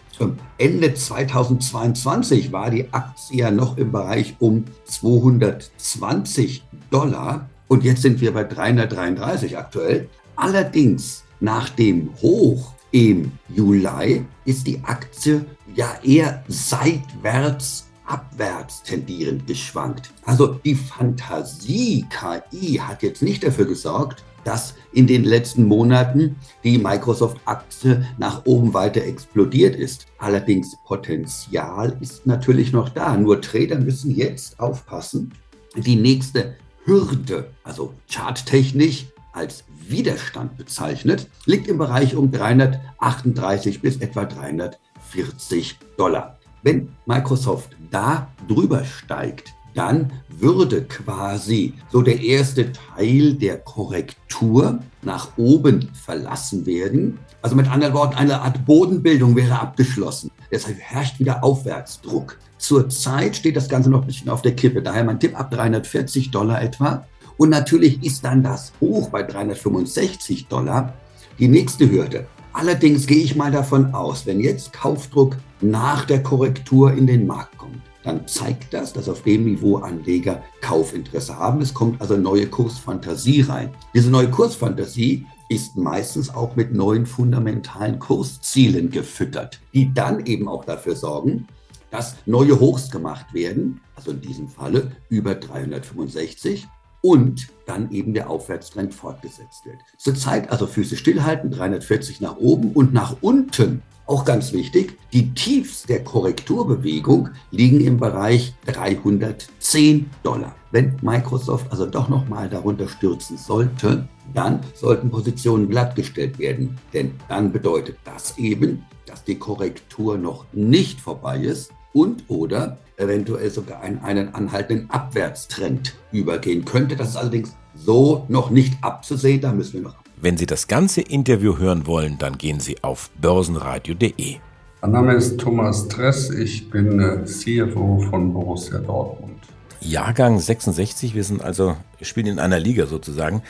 Ende 0.57 0.93
2022 0.93 2.51
war 2.51 2.69
die 2.69 2.93
Aktie 2.93 3.39
ja 3.39 3.51
noch 3.51 3.77
im 3.77 3.91
Bereich 3.91 4.35
um 4.39 4.65
220 4.85 6.63
Dollar 6.91 7.49
und 7.73 7.83
jetzt 7.83 8.03
sind 8.03 8.21
wir 8.21 8.31
bei 8.31 8.43
333 8.43 9.57
aktuell. 9.57 10.07
Allerdings 10.35 11.23
nach 11.39 11.69
dem 11.69 12.11
Hoch 12.21 12.73
im 12.91 13.31
Juli 13.49 14.23
ist 14.45 14.67
die 14.67 14.79
Aktie 14.83 15.43
ja 15.73 15.97
eher 16.03 16.43
seitwärts 16.47 17.89
abwärts 18.05 18.83
tendierend 18.83 19.47
geschwankt. 19.47 20.11
Also 20.23 20.59
die 20.63 20.75
Fantasie 20.75 22.05
KI 22.11 22.75
hat 22.75 23.01
jetzt 23.01 23.23
nicht 23.23 23.43
dafür 23.43 23.65
gesorgt, 23.65 24.23
dass 24.43 24.75
in 24.91 25.07
den 25.07 25.23
letzten 25.23 25.63
Monaten 25.63 26.35
die 26.63 26.77
Microsoft-Aktie 26.77 28.05
nach 28.19 28.45
oben 28.45 28.75
weiter 28.75 29.01
explodiert 29.03 29.75
ist. 29.75 30.05
Allerdings 30.19 30.77
Potenzial 30.85 31.97
ist 32.01 32.27
natürlich 32.27 32.71
noch 32.71 32.89
da. 32.89 33.17
Nur 33.17 33.41
Trader 33.41 33.79
müssen 33.79 34.13
jetzt 34.13 34.59
aufpassen. 34.59 35.33
Die 35.75 35.95
nächste 35.95 36.55
Hürde, 36.85 37.49
also 37.63 37.93
charttechnisch 38.09 39.05
als 39.31 39.63
Widerstand 39.87 40.57
bezeichnet, 40.57 41.29
liegt 41.45 41.67
im 41.67 41.77
Bereich 41.77 42.15
um 42.15 42.31
338 42.31 43.81
bis 43.81 43.97
etwa 43.97 44.25
340 44.25 45.77
Dollar. 45.97 46.39
Wenn 46.61 46.95
Microsoft 47.05 47.71
da 47.91 48.29
drüber 48.47 48.85
steigt, 48.85 49.53
dann 49.73 50.11
würde 50.29 50.83
quasi 50.83 51.73
so 51.91 52.01
der 52.01 52.21
erste 52.21 52.71
Teil 52.71 53.33
der 53.33 53.57
Korrektur 53.57 54.79
nach 55.01 55.37
oben 55.37 55.89
verlassen 55.93 56.65
werden. 56.65 57.19
Also 57.41 57.55
mit 57.55 57.69
anderen 57.69 57.93
Worten, 57.93 58.15
eine 58.15 58.41
Art 58.41 58.65
Bodenbildung 58.65 59.35
wäre 59.35 59.59
abgeschlossen. 59.59 60.31
Deshalb 60.51 60.79
herrscht 60.79 61.19
wieder 61.19 61.43
Aufwärtsdruck. 61.43 62.37
Zurzeit 62.63 63.35
steht 63.35 63.57
das 63.57 63.67
Ganze 63.67 63.89
noch 63.89 64.03
ein 64.03 64.07
bisschen 64.07 64.29
auf 64.29 64.41
der 64.41 64.55
Kippe. 64.55 64.81
Daher 64.81 65.03
mein 65.03 65.19
Tipp 65.19 65.37
ab 65.37 65.51
340 65.51 66.31
Dollar 66.31 66.61
etwa. 66.61 67.05
Und 67.35 67.49
natürlich 67.49 68.01
ist 68.05 68.23
dann 68.23 68.41
das 68.41 68.71
Hoch 68.79 69.09
bei 69.09 69.21
365 69.21 70.47
Dollar 70.47 70.93
die 71.39 71.49
nächste 71.49 71.91
Hürde. 71.91 72.25
Allerdings 72.53 73.05
gehe 73.05 73.21
ich 73.21 73.35
mal 73.35 73.51
davon 73.51 73.93
aus, 73.93 74.25
wenn 74.25 74.39
jetzt 74.39 74.71
Kaufdruck 74.71 75.35
nach 75.59 76.05
der 76.05 76.23
Korrektur 76.23 76.93
in 76.93 77.05
den 77.05 77.27
Markt 77.27 77.57
kommt, 77.57 77.81
dann 78.03 78.25
zeigt 78.29 78.73
das, 78.73 78.93
dass 78.93 79.09
auf 79.09 79.23
dem 79.23 79.43
Niveau 79.43 79.79
Anleger 79.79 80.41
Kaufinteresse 80.61 81.37
haben. 81.37 81.59
Es 81.59 81.73
kommt 81.73 81.99
also 81.99 82.15
neue 82.15 82.47
Kursfantasie 82.47 83.41
rein. 83.41 83.71
Diese 83.93 84.09
neue 84.09 84.29
Kursfantasie 84.29 85.25
ist 85.49 85.75
meistens 85.75 86.33
auch 86.33 86.55
mit 86.55 86.73
neuen 86.73 87.05
fundamentalen 87.05 87.99
Kurszielen 87.99 88.89
gefüttert, 88.89 89.59
die 89.73 89.93
dann 89.93 90.25
eben 90.25 90.47
auch 90.47 90.63
dafür 90.63 90.95
sorgen, 90.95 91.45
dass 91.93 92.15
neue 92.25 92.59
Hochs 92.59 92.89
gemacht 92.89 93.35
werden, 93.35 93.79
also 93.95 94.11
in 94.11 94.19
diesem 94.19 94.47
Falle 94.47 94.93
über 95.09 95.35
365 95.35 96.67
und 97.01 97.49
dann 97.67 97.91
eben 97.91 98.15
der 98.15 98.31
Aufwärtstrend 98.31 98.95
fortgesetzt 98.95 99.63
wird. 99.65 99.77
Zurzeit 99.99 100.51
also 100.51 100.65
Füße 100.65 100.97
stillhalten, 100.97 101.51
340 101.51 102.19
nach 102.19 102.37
oben 102.37 102.71
und 102.71 102.93
nach 102.93 103.17
unten. 103.21 103.83
Auch 104.07 104.25
ganz 104.25 104.53
wichtig, 104.53 104.97
die 105.13 105.35
Tiefs 105.35 105.83
der 105.83 106.03
Korrekturbewegung 106.03 107.29
liegen 107.51 107.79
im 107.79 107.99
Bereich 107.99 108.55
310 108.65 110.09
Dollar. 110.23 110.55
Wenn 110.71 110.97
Microsoft 111.03 111.71
also 111.71 111.85
doch 111.85 112.09
nochmal 112.09 112.49
darunter 112.49 112.89
stürzen 112.89 113.37
sollte, 113.37 114.09
dann 114.33 114.61
sollten 114.73 115.11
Positionen 115.11 115.69
glattgestellt 115.69 116.39
werden. 116.39 116.75
Denn 116.91 117.13
dann 117.29 117.51
bedeutet 117.51 117.97
das 118.03 118.35
eben, 118.39 118.83
dass 119.05 119.23
die 119.23 119.35
Korrektur 119.35 120.17
noch 120.17 120.45
nicht 120.53 120.99
vorbei 120.99 121.37
ist 121.37 121.71
und 121.93 122.25
oder 122.27 122.77
eventuell 122.97 123.49
sogar 123.49 123.81
einen, 123.81 123.99
einen 123.99 124.35
anhaltenden 124.35 124.89
Abwärtstrend 124.89 125.95
übergehen 126.11 126.65
könnte. 126.65 126.95
Das 126.95 127.09
ist 127.09 127.17
allerdings 127.17 127.55
so 127.75 128.25
noch 128.27 128.49
nicht 128.49 128.75
abzusehen, 128.81 129.41
da 129.41 129.51
müssen 129.53 129.73
wir 129.73 129.81
noch. 129.81 129.95
Wenn 130.17 130.37
Sie 130.37 130.45
das 130.45 130.67
ganze 130.67 131.01
Interview 131.01 131.57
hören 131.57 131.85
wollen, 131.87 132.17
dann 132.17 132.37
gehen 132.37 132.59
Sie 132.59 132.81
auf 132.83 133.09
börsenradio.de. 133.19 134.37
Mein 134.81 134.91
Name 134.91 135.13
ist 135.13 135.39
Thomas 135.39 135.87
Dress, 135.87 136.29
ich 136.29 136.69
bin 136.69 136.99
äh, 136.99 137.23
CFO 137.25 138.05
von 138.09 138.33
Borussia 138.33 138.79
Dortmund. 138.79 139.39
Jahrgang 139.79 140.39
66, 140.39 141.13
wir 141.13 141.23
sind 141.23 141.41
also, 141.41 141.75
spielen 142.01 142.27
in 142.27 142.39
einer 142.39 142.59
Liga 142.59 142.85
sozusagen. 142.85 143.43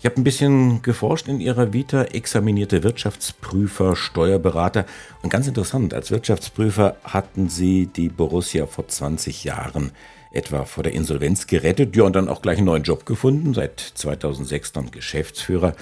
Ich 0.00 0.06
habe 0.06 0.16
ein 0.18 0.24
bisschen 0.24 0.80
geforscht 0.80 1.28
in 1.28 1.40
Ihrer 1.40 1.74
Vita, 1.74 2.04
examinierte 2.04 2.82
Wirtschaftsprüfer, 2.82 3.96
Steuerberater. 3.96 4.86
Und 5.20 5.28
ganz 5.28 5.46
interessant, 5.46 5.92
als 5.92 6.10
Wirtschaftsprüfer 6.10 6.96
hatten 7.04 7.50
Sie 7.50 7.84
die 7.84 8.08
Borussia 8.08 8.66
vor 8.66 8.88
20 8.88 9.44
Jahren 9.44 9.92
etwa 10.30 10.64
vor 10.64 10.84
der 10.84 10.94
Insolvenz 10.94 11.46
gerettet. 11.46 11.94
Ja, 11.96 12.04
und 12.04 12.16
dann 12.16 12.30
auch 12.30 12.40
gleich 12.40 12.56
einen 12.56 12.64
neuen 12.64 12.82
Job 12.82 13.04
gefunden. 13.04 13.52
Seit 13.52 13.78
2006 13.78 14.72
dann 14.72 14.90
Geschäftsführer 14.90 15.74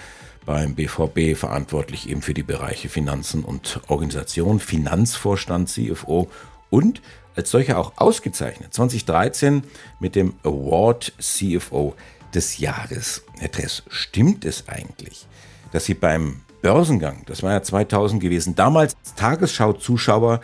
beim 0.45 0.75
BVB, 0.75 1.39
verantwortlich 1.39 2.09
eben 2.11 2.21
für 2.21 2.35
die 2.35 2.43
Bereiche 2.43 2.89
Finanzen 2.89 3.45
und 3.45 3.81
Organisation, 3.87 4.59
Finanzvorstand, 4.59 5.69
CFO 5.69 6.29
und 6.71 7.03
als 7.37 7.53
solcher 7.53 7.79
auch 7.79 7.93
ausgezeichnet. 7.95 8.75
2013 8.75 9.63
mit 10.01 10.17
dem 10.17 10.35
Award 10.43 11.13
CFO 11.21 11.95
des 12.35 12.59
Jahres. 12.59 13.23
Herr 13.39 13.51
Tress, 13.51 13.83
stimmt 13.89 14.45
es 14.45 14.69
eigentlich, 14.69 15.27
dass 15.73 15.85
Sie 15.85 15.95
beim 15.95 16.41
Börsengang, 16.63 17.23
das 17.27 17.43
war 17.43 17.53
ja 17.53 17.63
2000 17.63 18.21
gewesen, 18.21 18.55
damals 18.55 18.97
Tagesschau-Zuschauer 19.17 20.41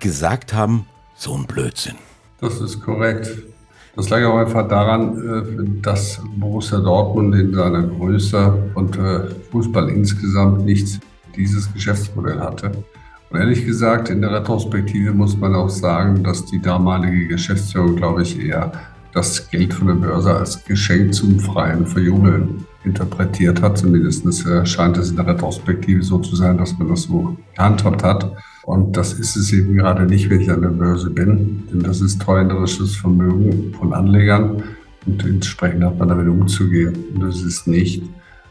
gesagt 0.00 0.54
haben, 0.54 0.86
so 1.14 1.34
ein 1.34 1.46
Blödsinn? 1.46 1.96
Das 2.40 2.60
ist 2.60 2.80
korrekt. 2.80 3.30
Das 3.96 4.08
lag 4.10 4.24
auch 4.24 4.36
einfach 4.36 4.68
daran, 4.68 5.18
äh, 5.18 5.82
dass 5.82 6.20
Borussia 6.36 6.78
Dortmund 6.78 7.34
in 7.34 7.52
seiner 7.52 7.82
Größe 7.82 8.70
und 8.74 8.96
äh, 8.96 9.28
Fußball 9.50 9.88
insgesamt 9.88 10.64
nicht 10.64 11.00
dieses 11.36 11.72
Geschäftsmodell 11.72 12.38
hatte. 12.38 12.70
Und 13.30 13.40
ehrlich 13.40 13.66
gesagt, 13.66 14.08
in 14.08 14.22
der 14.22 14.32
Retrospektive 14.32 15.12
muss 15.12 15.36
man 15.36 15.54
auch 15.54 15.68
sagen, 15.68 16.22
dass 16.22 16.44
die 16.46 16.62
damalige 16.62 17.26
Geschäftsführung, 17.26 17.96
glaube 17.96 18.22
ich, 18.22 18.38
eher 18.40 18.72
das 19.18 19.50
Geld 19.50 19.74
von 19.74 19.88
der 19.88 19.94
Börse 19.94 20.32
als 20.32 20.64
Geschenk 20.64 21.12
zum 21.12 21.40
freien 21.40 21.86
Verjubeln 21.86 22.64
interpretiert 22.84 23.60
hat. 23.60 23.76
Zumindest 23.76 24.24
äh, 24.46 24.64
scheint 24.64 24.96
es 24.96 25.10
in 25.10 25.16
der 25.16 25.26
Retrospektive 25.26 26.02
so 26.02 26.18
zu 26.18 26.36
sein, 26.36 26.56
dass 26.56 26.78
man 26.78 26.88
das 26.88 27.02
so 27.02 27.36
gehandhabt 27.56 28.04
hat. 28.04 28.32
Und 28.64 28.96
das 28.96 29.14
ist 29.14 29.34
es 29.34 29.52
eben 29.52 29.74
gerade 29.76 30.04
nicht, 30.06 30.30
wenn 30.30 30.40
ich 30.40 30.50
an 30.50 30.62
der 30.62 30.68
Börse 30.68 31.10
bin. 31.10 31.64
Denn 31.72 31.80
das 31.80 32.00
ist 32.00 32.22
treuhänderisches 32.22 32.94
Vermögen 32.94 33.74
von 33.76 33.92
Anlegern. 33.92 34.62
Und 35.04 35.24
entsprechend 35.24 35.82
hat 35.82 35.98
man 35.98 36.08
damit 36.08 36.28
umzugehen. 36.28 36.94
Und 37.14 37.22
das 37.22 37.42
ist 37.42 37.66
nicht 37.66 38.04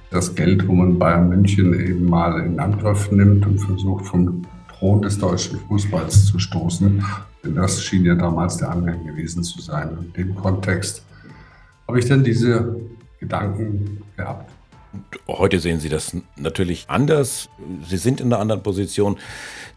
das 0.09 0.36
Geld, 0.36 0.67
wo 0.67 0.74
man 0.74 1.00
Bayern 1.00 1.29
München 1.29 1.74
eben 1.79 2.05
mal 2.05 2.41
in 2.41 2.59
Angriff 2.59 3.09
nimmt 3.12 3.45
und 3.45 3.59
versucht, 3.59 4.05
vom 4.05 4.41
Thron 4.77 5.01
des 5.01 5.17
deutschen 5.17 5.60
Fußballs 5.67 6.27
zu 6.27 6.39
stoßen. 6.39 7.03
Denn 7.43 7.55
das 7.55 7.84
schien 7.84 8.05
ja 8.05 8.15
damals 8.15 8.57
der 8.57 8.72
Angang 8.72 9.05
gewesen 9.05 9.43
zu 9.43 9.62
sein. 9.62 9.98
In 10.01 10.13
dem 10.13 10.36
Kontext 10.36 11.03
habe 11.88 12.00
ich 12.00 12.05
dann 12.05 12.24
diese 12.24 12.75
Gedanken 13.19 14.03
gehabt. 14.15 14.51
Heute 15.27 15.60
sehen 15.60 15.79
Sie 15.79 15.89
das 15.89 16.15
natürlich 16.36 16.86
anders. 16.89 17.50
Sie 17.88 17.98
sind 17.98 18.19
in 18.19 18.27
einer 18.27 18.39
anderen 18.39 18.63
Position. 18.63 19.17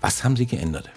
Was 0.01 0.25
haben 0.25 0.37
Sie 0.37 0.47
geändert? 0.47 0.91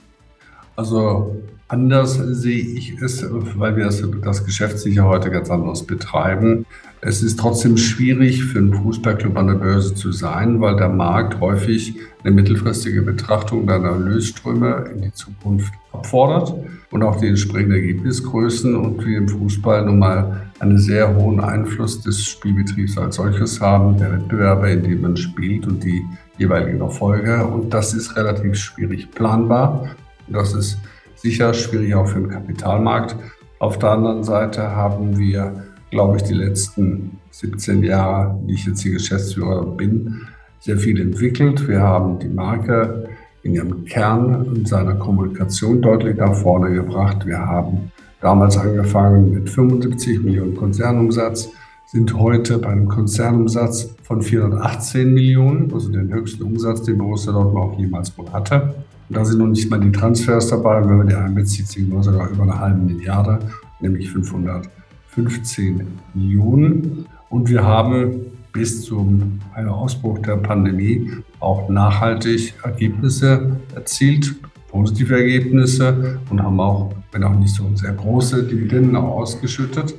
Also 0.75 1.35
anders 1.67 2.15
sehe 2.15 2.61
ich 2.61 3.01
es, 3.01 3.25
weil 3.57 3.75
wir 3.75 3.85
das, 3.85 4.03
das 4.23 4.45
Geschäft 4.45 4.79
sicher 4.79 5.05
heute 5.05 5.29
ganz 5.29 5.49
anders 5.49 5.83
betreiben. 5.83 6.65
Es 7.01 7.21
ist 7.21 7.37
trotzdem 7.37 7.75
schwierig 7.77 8.43
für 8.45 8.59
einen 8.59 8.73
Fußballclub 8.73 9.37
an 9.37 9.47
der 9.47 9.55
Börse 9.55 9.93
zu 9.93 10.11
sein, 10.11 10.61
weil 10.61 10.77
der 10.77 10.87
Markt 10.89 11.39
häufig 11.41 11.95
eine 12.23 12.33
mittelfristige 12.33 13.01
Betrachtung 13.01 13.67
der 13.67 13.77
Erlösströme 13.77 14.85
in 14.95 15.01
die 15.01 15.13
Zukunft 15.13 15.73
abfordert 15.91 16.53
und 16.91 17.03
auch 17.03 17.17
die 17.19 17.27
entsprechenden 17.27 17.75
Ergebnisgrößen 17.75 18.75
und 18.75 19.05
wir 19.05 19.17
im 19.17 19.27
Fußball 19.27 19.85
nun 19.85 19.99
mal 19.99 20.49
einen 20.59 20.77
sehr 20.77 21.13
hohen 21.13 21.41
Einfluss 21.41 22.01
des 22.01 22.23
Spielbetriebs 22.23 22.97
als 22.97 23.17
solches 23.17 23.59
haben, 23.59 23.97
der 23.97 24.13
Wettbewerber, 24.13 24.69
in 24.69 24.83
dem 24.83 25.01
man 25.01 25.17
spielt 25.17 25.67
und 25.67 25.83
die 25.83 26.03
jeweiligen 26.37 26.79
Erfolge. 26.79 27.45
Und 27.45 27.73
das 27.73 27.93
ist 27.93 28.15
relativ 28.15 28.55
schwierig 28.55 29.11
planbar. 29.11 29.89
Das 30.27 30.53
ist 30.53 30.77
sicher 31.15 31.53
schwierig 31.53 31.95
auch 31.95 32.07
für 32.07 32.19
den 32.19 32.29
Kapitalmarkt. 32.29 33.15
Auf 33.59 33.79
der 33.79 33.91
anderen 33.91 34.23
Seite 34.23 34.61
haben 34.75 35.17
wir 35.17 35.63
glaube 35.93 36.17
ich, 36.17 36.23
die 36.23 36.33
letzten 36.33 37.19
17 37.29 37.83
Jahre, 37.83 38.35
die 38.47 38.55
ich 38.55 38.65
jetzt 38.65 38.81
hier 38.81 38.93
Geschäftsführer 38.93 39.63
bin, 39.63 40.25
sehr 40.59 40.77
viel 40.77 40.99
entwickelt. 40.99 41.67
Wir 41.67 41.81
haben 41.81 42.17
die 42.17 42.29
Marke 42.29 43.09
in 43.43 43.53
ihrem 43.53 43.85
Kern 43.85 44.47
und 44.47 44.67
seiner 44.67 44.95
Kommunikation 44.95 45.81
deutlich 45.81 46.17
nach 46.17 46.33
vorne 46.33 46.73
gebracht. 46.73 47.27
Wir 47.27 47.37
haben 47.37 47.91
damals 48.21 48.57
angefangen 48.57 49.33
mit 49.33 49.49
75 49.49 50.23
Millionen 50.23 50.55
Konzernumsatz, 50.55 51.49
sind 51.85 52.11
heute 52.17 52.57
bei 52.57 52.69
einem 52.69 52.87
Konzernumsatz 52.87 53.93
von 54.01 54.23
418 54.23 55.13
Millionen, 55.13 55.71
also 55.71 55.91
den 55.91 56.11
höchsten 56.11 56.41
Umsatz, 56.41 56.81
den 56.81 56.97
Borussia 56.97 57.31
Dortmund 57.31 57.57
auch 57.57 57.77
jemals 57.77 58.17
wohl 58.17 58.31
hatte. 58.31 58.73
Da 59.13 59.23
sind 59.23 59.39
noch 59.39 59.47
nicht 59.47 59.69
mal 59.69 59.79
die 59.79 59.91
Transfers 59.91 60.47
dabei. 60.49 60.81
Wenn 60.81 60.97
man 60.97 61.07
die 61.07 61.15
einbezieht, 61.15 61.67
sind 61.67 61.91
wir 61.91 62.01
sogar 62.01 62.29
über 62.29 62.43
eine 62.43 62.59
halbe 62.59 62.79
Milliarde, 62.79 63.39
nämlich 63.79 64.09
515 64.09 65.87
Millionen. 66.15 67.05
Und 67.29 67.47
wir 67.47 67.63
haben 67.63 68.25
bis 68.51 68.83
zum 68.83 69.39
Ausbruch 69.55 70.19
der 70.19 70.37
Pandemie 70.37 71.11
auch 71.39 71.69
nachhaltig 71.69 72.53
Ergebnisse 72.63 73.57
erzielt, 73.75 74.35
positive 74.67 75.15
Ergebnisse 75.15 76.19
und 76.29 76.41
haben 76.41 76.59
auch, 76.59 76.93
wenn 77.11 77.23
auch 77.23 77.37
nicht 77.37 77.53
so 77.53 77.69
sehr 77.75 77.93
große 77.93 78.43
Dividenden 78.43 78.95
ausgeschüttet 78.95 79.95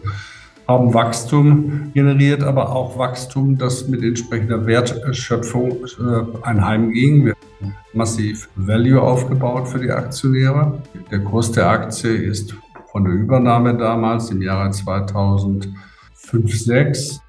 haben 0.66 0.94
Wachstum 0.94 1.90
generiert, 1.92 2.42
aber 2.42 2.74
auch 2.74 2.98
Wachstum, 2.98 3.58
das 3.58 3.86
mit 3.88 4.02
entsprechender 4.02 4.66
Wertschöpfung 4.66 5.72
äh, 5.72 6.46
einheimging. 6.46 7.26
Wir 7.26 7.34
massiv 7.92 8.48
Value 8.56 9.00
aufgebaut 9.00 9.68
für 9.68 9.78
die 9.78 9.90
Aktionäre. 9.90 10.82
Der 11.10 11.20
Kurs 11.20 11.52
der 11.52 11.68
Aktie 11.68 12.10
ist 12.10 12.54
von 12.90 13.04
der 13.04 13.14
Übernahme 13.14 13.76
damals 13.76 14.30
im 14.30 14.42
Jahre 14.42 14.70
2005, 14.70 15.74
2006 16.14 17.20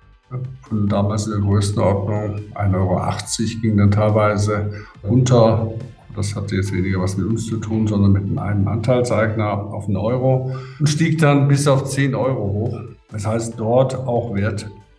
von 0.67 0.87
damals 0.87 1.27
in 1.27 1.33
der 1.33 1.41
Größenordnung 1.41 2.39
1,80 2.55 2.73
Euro 2.73 3.61
ging 3.61 3.77
dann 3.77 3.91
teilweise 3.91 4.71
runter. 5.03 5.71
Das 6.15 6.35
hatte 6.35 6.55
jetzt 6.55 6.73
weniger 6.73 7.01
was 7.01 7.17
mit 7.17 7.27
uns 7.27 7.45
zu 7.45 7.57
tun, 7.57 7.87
sondern 7.87 8.13
mit 8.13 8.37
einem 8.37 8.67
Anteilseigner 8.67 9.51
auf 9.51 9.87
einen 9.87 9.97
Euro 9.97 10.55
und 10.79 10.87
stieg 10.87 11.19
dann 11.19 11.47
bis 11.47 11.67
auf 11.67 11.85
10 11.85 12.15
Euro 12.15 12.41
hoch. 12.41 12.79
Das 13.11 13.27
heißt, 13.27 13.55
dort 13.57 13.95
auch 13.95 14.33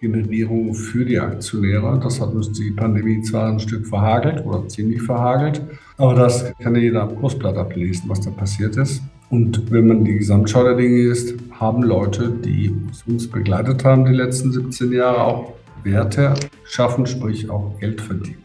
Wertgenerierung 0.01 0.75
für 0.75 1.05
die 1.05 1.19
Aktionäre. 1.19 1.99
Das 2.03 2.21
hat 2.21 2.33
uns 2.33 2.53
die 2.53 2.71
Pandemie 2.71 3.23
zwar 3.23 3.53
ein 3.53 3.61
Stück 3.61 3.87
verhagelt 3.87 4.45
oder 4.45 4.69
ziemlich 4.69 5.03
verhagelt, 5.03 5.63
aber 5.97 6.15
das 6.15 6.53
kann 6.59 6.75
ja 6.75 6.83
jeder 6.83 7.03
am 7.03 7.17
Kursblatt 7.17 7.57
ablesen, 7.57 8.09
was 8.09 8.21
da 8.21 8.31
passiert 8.31 8.77
ist. 8.77 9.03
Und 9.31 9.71
wenn 9.71 9.89
man 9.89 10.05
die 10.05 10.19
Gesamtschau 10.19 10.63
der 10.65 10.77
Dinge 10.77 11.11
ist, 11.11 11.35
haben 11.51 11.83
Leute, 11.83 12.31
die 12.31 12.73
uns 13.07 13.29
begleitet 13.29 13.85
haben 13.85 14.05
die 14.05 14.13
letzten 14.13 14.53
17 14.53 14.93
Jahre, 14.93 15.21
auch 15.21 15.53
Werte 15.83 16.35
schaffen, 16.65 17.07
sprich 17.07 17.51
auch 17.51 17.79
Geld 17.81 18.01
verdient. 18.01 18.37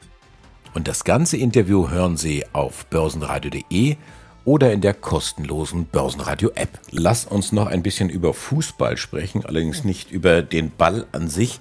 Und 0.73 0.87
das 0.87 1.03
ganze 1.03 1.37
Interview 1.37 1.89
hören 1.89 2.17
Sie 2.17 2.43
auf 2.53 2.85
börsenradio.de 2.87 3.97
oder 4.45 4.71
in 4.73 4.81
der 4.81 4.93
kostenlosen 4.93 5.85
Börsenradio-App. 5.85 6.79
Lass 6.91 7.25
uns 7.25 7.51
noch 7.51 7.67
ein 7.67 7.83
bisschen 7.83 8.09
über 8.09 8.33
Fußball 8.33 8.97
sprechen, 8.97 9.45
allerdings 9.45 9.83
nicht 9.83 10.11
über 10.11 10.41
den 10.41 10.71
Ball 10.71 11.05
an 11.11 11.27
sich, 11.27 11.59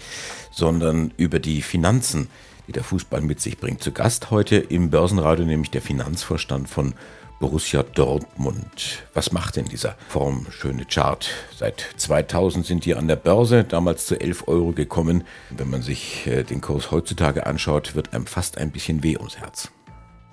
sondern 0.50 1.12
über 1.16 1.38
die 1.38 1.62
Finanzen, 1.62 2.28
die 2.66 2.72
der 2.72 2.84
Fußball 2.84 3.20
mit 3.20 3.40
sich 3.40 3.58
bringt. 3.58 3.82
Zu 3.82 3.92
Gast 3.92 4.30
heute 4.30 4.56
im 4.56 4.90
Börsenradio 4.90 5.44
nämlich 5.44 5.70
der 5.70 5.82
Finanzvorstand 5.82 6.68
von 6.68 6.94
Borussia 7.40 7.82
Dortmund. 7.82 9.02
Was 9.14 9.32
macht 9.32 9.56
denn 9.56 9.64
dieser 9.64 9.96
formschöne 10.08 10.84
Chart? 10.84 11.26
Seit 11.56 11.86
2000 11.96 12.66
sind 12.66 12.84
die 12.84 12.94
an 12.94 13.08
der 13.08 13.16
Börse, 13.16 13.64
damals 13.64 14.04
zu 14.06 14.20
11 14.20 14.46
Euro 14.46 14.72
gekommen. 14.72 15.24
Wenn 15.48 15.70
man 15.70 15.80
sich 15.80 16.26
äh, 16.26 16.42
den 16.44 16.60
Kurs 16.60 16.90
heutzutage 16.90 17.46
anschaut, 17.46 17.94
wird 17.94 18.12
einem 18.12 18.26
fast 18.26 18.58
ein 18.58 18.70
bisschen 18.70 19.02
weh 19.02 19.16
ums 19.16 19.38
Herz. 19.38 19.70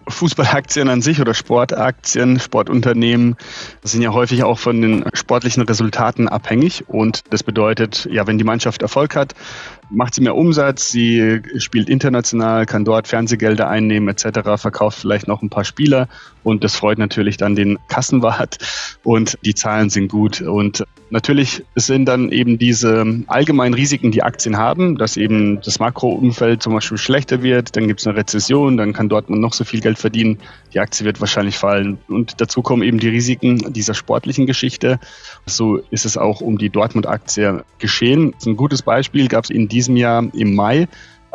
Fußballaktien 0.07 0.89
an 0.89 1.01
sich 1.01 1.19
oder 1.21 1.33
Sportaktien, 1.33 2.39
Sportunternehmen 2.39 3.35
sind 3.83 4.01
ja 4.01 4.13
häufig 4.13 4.43
auch 4.43 4.59
von 4.59 4.81
den 4.81 5.05
sportlichen 5.13 5.63
Resultaten 5.63 6.27
abhängig. 6.27 6.85
Und 6.87 7.23
das 7.29 7.43
bedeutet, 7.43 8.07
ja, 8.11 8.27
wenn 8.27 8.37
die 8.37 8.43
Mannschaft 8.43 8.81
Erfolg 8.81 9.15
hat, 9.15 9.35
macht 9.89 10.15
sie 10.15 10.21
mehr 10.21 10.35
Umsatz, 10.35 10.89
sie 10.89 11.41
spielt 11.57 11.89
international, 11.89 12.65
kann 12.65 12.85
dort 12.85 13.07
Fernsehgelder 13.07 13.69
einnehmen 13.69 14.09
etc., 14.09 14.59
verkauft 14.59 14.99
vielleicht 14.99 15.27
noch 15.27 15.41
ein 15.41 15.49
paar 15.49 15.63
Spieler 15.63 16.07
und 16.43 16.63
das 16.63 16.75
freut 16.75 16.97
natürlich 16.97 17.37
dann 17.37 17.55
den 17.55 17.77
Kassenwart 17.87 18.57
und 19.03 19.37
die 19.43 19.55
Zahlen 19.55 19.89
sind 19.89 20.09
gut. 20.09 20.41
Und 20.41 20.83
natürlich 21.09 21.63
sind 21.75 22.05
dann 22.05 22.31
eben 22.31 22.57
diese 22.57 23.23
allgemeinen 23.27 23.73
Risiken, 23.73 24.11
die 24.11 24.23
Aktien 24.23 24.57
haben, 24.57 24.97
dass 24.97 25.17
eben 25.17 25.61
das 25.61 25.79
Makroumfeld 25.79 26.61
zum 26.61 26.73
Beispiel 26.73 26.97
schlechter 26.97 27.41
wird, 27.43 27.75
dann 27.75 27.87
gibt 27.87 27.99
es 27.99 28.07
eine 28.07 28.17
Rezession, 28.17 28.77
dann 28.77 28.93
kann 28.93 29.09
Dortmund 29.09 29.41
noch 29.41 29.53
so 29.53 29.63
viel 29.63 29.81
Geld 29.81 29.97
verdienen, 29.97 30.39
die 30.73 30.79
Aktie 30.79 31.05
wird 31.05 31.19
wahrscheinlich 31.19 31.57
fallen. 31.57 31.97
Und 32.07 32.41
dazu 32.41 32.61
kommen 32.61 32.83
eben 32.83 32.99
die 32.99 33.09
Risiken 33.09 33.73
dieser 33.73 33.93
sportlichen 33.93 34.45
Geschichte. 34.45 34.99
So 35.45 35.77
ist 35.91 36.05
es 36.05 36.17
auch 36.17 36.41
um 36.41 36.57
die 36.57 36.69
Dortmund-Aktie 36.69 37.63
geschehen. 37.79 38.33
Ein 38.45 38.57
gutes 38.57 38.81
Beispiel 38.81 39.27
gab 39.27 39.45
es 39.45 39.49
in 39.49 39.67
diesem 39.67 39.95
Jahr 39.95 40.23
im 40.33 40.55
Mai. 40.55 40.87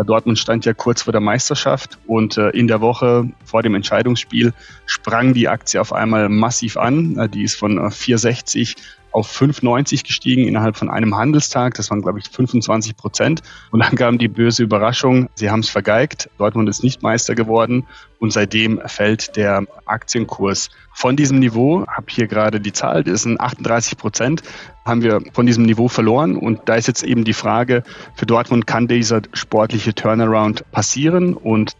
Dortmund 0.04 0.38
stand 0.38 0.64
ja 0.64 0.74
kurz 0.74 1.02
vor 1.02 1.12
der 1.12 1.20
Meisterschaft 1.20 1.98
und 2.06 2.36
äh, 2.36 2.50
in 2.50 2.66
der 2.66 2.80
Woche 2.80 3.28
vor 3.44 3.62
dem 3.62 3.74
Entscheidungsspiel 3.74 4.52
sprang 4.86 5.34
die 5.34 5.48
Aktie 5.48 5.80
auf 5.80 5.92
einmal 5.92 6.28
massiv 6.28 6.76
an. 6.76 7.16
Äh, 7.18 7.28
die 7.28 7.42
ist 7.42 7.54
von 7.54 7.90
460 7.90 8.76
äh, 8.76 8.80
auf 9.12 9.30
5,90 9.30 10.06
gestiegen 10.06 10.46
innerhalb 10.48 10.76
von 10.76 10.90
einem 10.90 11.16
Handelstag. 11.16 11.74
Das 11.74 11.90
waren, 11.90 12.02
glaube 12.02 12.18
ich, 12.18 12.28
25 12.28 12.96
Prozent. 12.96 13.42
Und 13.70 13.80
dann 13.80 13.94
kam 13.94 14.18
die 14.18 14.28
böse 14.28 14.62
Überraschung. 14.62 15.28
Sie 15.34 15.50
haben 15.50 15.60
es 15.60 15.68
vergeigt. 15.68 16.30
Dortmund 16.38 16.68
ist 16.68 16.82
nicht 16.82 17.02
Meister 17.02 17.34
geworden. 17.34 17.86
Und 18.18 18.32
seitdem 18.32 18.80
fällt 18.86 19.36
der 19.36 19.64
Aktienkurs 19.84 20.70
von 20.94 21.16
diesem 21.16 21.38
Niveau. 21.38 21.86
Habe 21.86 22.06
hier 22.08 22.26
gerade 22.26 22.60
die 22.60 22.72
Zahl. 22.72 23.04
Das 23.04 23.22
sind 23.22 23.40
38 23.40 23.98
Prozent. 23.98 24.42
Haben 24.84 25.02
wir 25.02 25.20
von 25.32 25.46
diesem 25.46 25.64
Niveau 25.64 25.88
verloren. 25.88 26.36
Und 26.36 26.60
da 26.66 26.74
ist 26.74 26.88
jetzt 26.88 27.02
eben 27.02 27.24
die 27.24 27.34
Frage 27.34 27.82
für 28.14 28.26
Dortmund, 28.26 28.66
kann 28.66 28.88
dieser 28.88 29.22
sportliche 29.32 29.94
Turnaround 29.94 30.64
passieren? 30.72 31.34
Und 31.34 31.72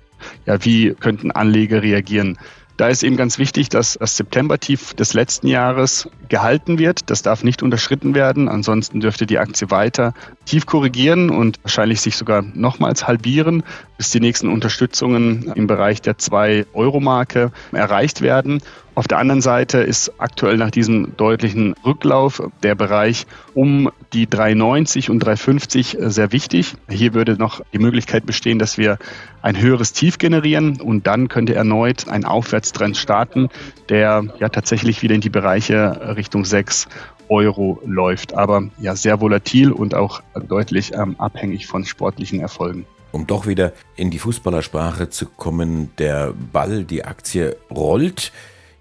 ja, 0.47 0.64
wie 0.64 0.95
könnten 0.95 1.31
Anleger 1.31 1.83
reagieren? 1.83 2.38
Da 2.76 2.88
ist 2.88 3.02
eben 3.02 3.16
ganz 3.16 3.38
wichtig, 3.38 3.68
dass 3.68 3.98
das 4.00 4.16
September-Tief 4.16 4.94
des 4.94 5.12
letzten 5.12 5.46
Jahres 5.46 6.08
gehalten 6.28 6.78
wird. 6.78 7.11
Das 7.11 7.22
darf 7.22 7.44
nicht 7.44 7.62
unterschritten 7.62 8.14
werden. 8.14 8.48
Ansonsten 8.48 9.00
dürfte 9.00 9.26
die 9.26 9.38
Aktie 9.38 9.70
weiter 9.70 10.14
tief 10.46 10.66
korrigieren 10.66 11.30
und 11.30 11.58
wahrscheinlich 11.62 12.00
sich 12.00 12.16
sogar 12.16 12.42
nochmals 12.42 13.06
halbieren, 13.06 13.62
bis 13.98 14.11
die 14.11 14.20
nächsten 14.20 14.48
Unterstützungen 14.48 15.52
im 15.54 15.66
Bereich 15.66 16.02
der 16.02 16.16
2-Euro-Marke 16.16 17.52
erreicht 17.72 18.22
werden. 18.22 18.62
Auf 18.94 19.09
der 19.09 19.16
anderen 19.16 19.40
Seite 19.40 19.78
ist 19.78 20.12
aktuell 20.18 20.59
nach 20.59 20.70
diesem 20.70 21.16
deutlichen 21.16 21.74
Rücklauf 21.83 22.42
der 22.62 22.74
Bereich 22.74 23.26
um 23.55 23.90
die 24.12 24.28
390 24.28 25.09
und 25.09 25.20
350 25.20 25.96
sehr 25.98 26.31
wichtig. 26.31 26.74
Hier 26.90 27.14
würde 27.14 27.38
noch 27.38 27.62
die 27.72 27.78
Möglichkeit 27.78 28.26
bestehen, 28.26 28.59
dass 28.59 28.76
wir 28.76 28.98
ein 29.40 29.59
höheres 29.59 29.94
Tief 29.94 30.18
generieren 30.18 30.78
und 30.78 31.07
dann 31.07 31.28
könnte 31.28 31.55
erneut 31.55 32.07
ein 32.09 32.26
Aufwärtstrend 32.26 32.98
starten, 32.98 33.48
der 33.88 34.24
ja 34.38 34.50
tatsächlich 34.50 35.00
wieder 35.00 35.14
in 35.14 35.22
die 35.22 35.31
Bereiche 35.31 36.14
Richtung 36.14 36.44
6 36.44 36.87
Euro 37.31 37.81
läuft. 37.87 38.35
Aber 38.35 38.64
ja, 38.78 38.94
sehr 38.94 39.22
volatil 39.22 39.72
und 39.72 39.94
auch 39.94 40.22
deutlich 40.48 40.92
ähm, 40.92 41.16
abhängig 41.18 41.66
von 41.66 41.87
sportlichen 41.87 42.40
Erfolgen. 42.40 42.85
Um 43.11 43.26
doch 43.26 43.46
wieder 43.46 43.72
in 43.96 44.11
die 44.11 44.18
Fußballersprache 44.18 45.09
zu 45.09 45.26
kommen, 45.26 45.90
der 45.96 46.35
Ball, 46.52 46.85
die 46.85 47.05
Aktie 47.05 47.57
rollt 47.70 48.33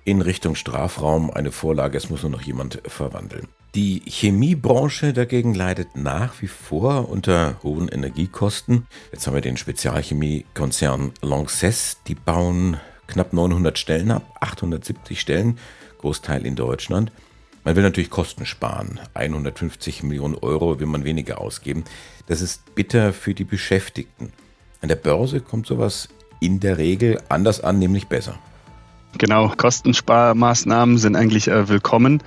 in 0.04 0.22
Richtung 0.22 0.56
Strafraum 0.56 1.32
eine 1.32 1.52
Vorlage, 1.52 1.98
es 1.98 2.10
muss 2.10 2.24
nur 2.24 2.32
noch 2.32 2.42
jemand 2.42 2.82
verwandeln. 2.86 3.48
Die 3.74 4.02
Chemiebranche 4.06 5.14
dagegen 5.14 5.54
leidet 5.54 5.96
nach 5.96 6.42
wie 6.42 6.48
vor 6.48 7.08
unter 7.08 7.58
hohen 7.64 7.88
Energiekosten. 7.88 8.86
Jetzt 9.14 9.26
haben 9.26 9.34
wir 9.34 9.42
den 9.42 9.56
Spezialchemiekonzern 9.56 11.14
Lanxess, 11.22 12.00
die 12.06 12.16
bauen 12.16 12.78
knapp 13.08 13.32
900 13.32 13.78
Stellen 13.78 14.12
ab, 14.12 14.24
870 14.42 15.22
Stellen, 15.22 15.58
Großteil 16.00 16.46
in 16.46 16.56
Deutschland. 16.56 17.14
Man 17.64 17.76
will 17.76 17.84
natürlich 17.84 18.10
Kosten 18.10 18.46
sparen. 18.46 19.00
150 19.14 20.04
Millionen 20.04 20.36
Euro 20.36 20.80
will 20.80 20.88
man 20.88 21.06
weniger 21.06 21.40
ausgeben. 21.40 21.86
Das 22.28 22.42
ist 22.42 22.76
bitter 22.76 23.14
für 23.14 23.34
die 23.34 23.44
Beschäftigten. 23.46 24.34
An 24.82 24.90
der 24.90 24.96
Börse 24.96 25.40
kommt 25.40 25.68
sowas 25.68 26.10
in 26.42 26.60
der 26.60 26.78
Regel 26.78 27.22
anders 27.30 27.62
an, 27.62 27.80
nämlich 27.80 28.08
besser. 28.08 28.38
Genau, 29.18 29.50
Kostensparmaßnahmen 29.56 30.98
sind 30.98 31.16
eigentlich 31.16 31.48
äh, 31.48 31.68
willkommen. 31.68 32.24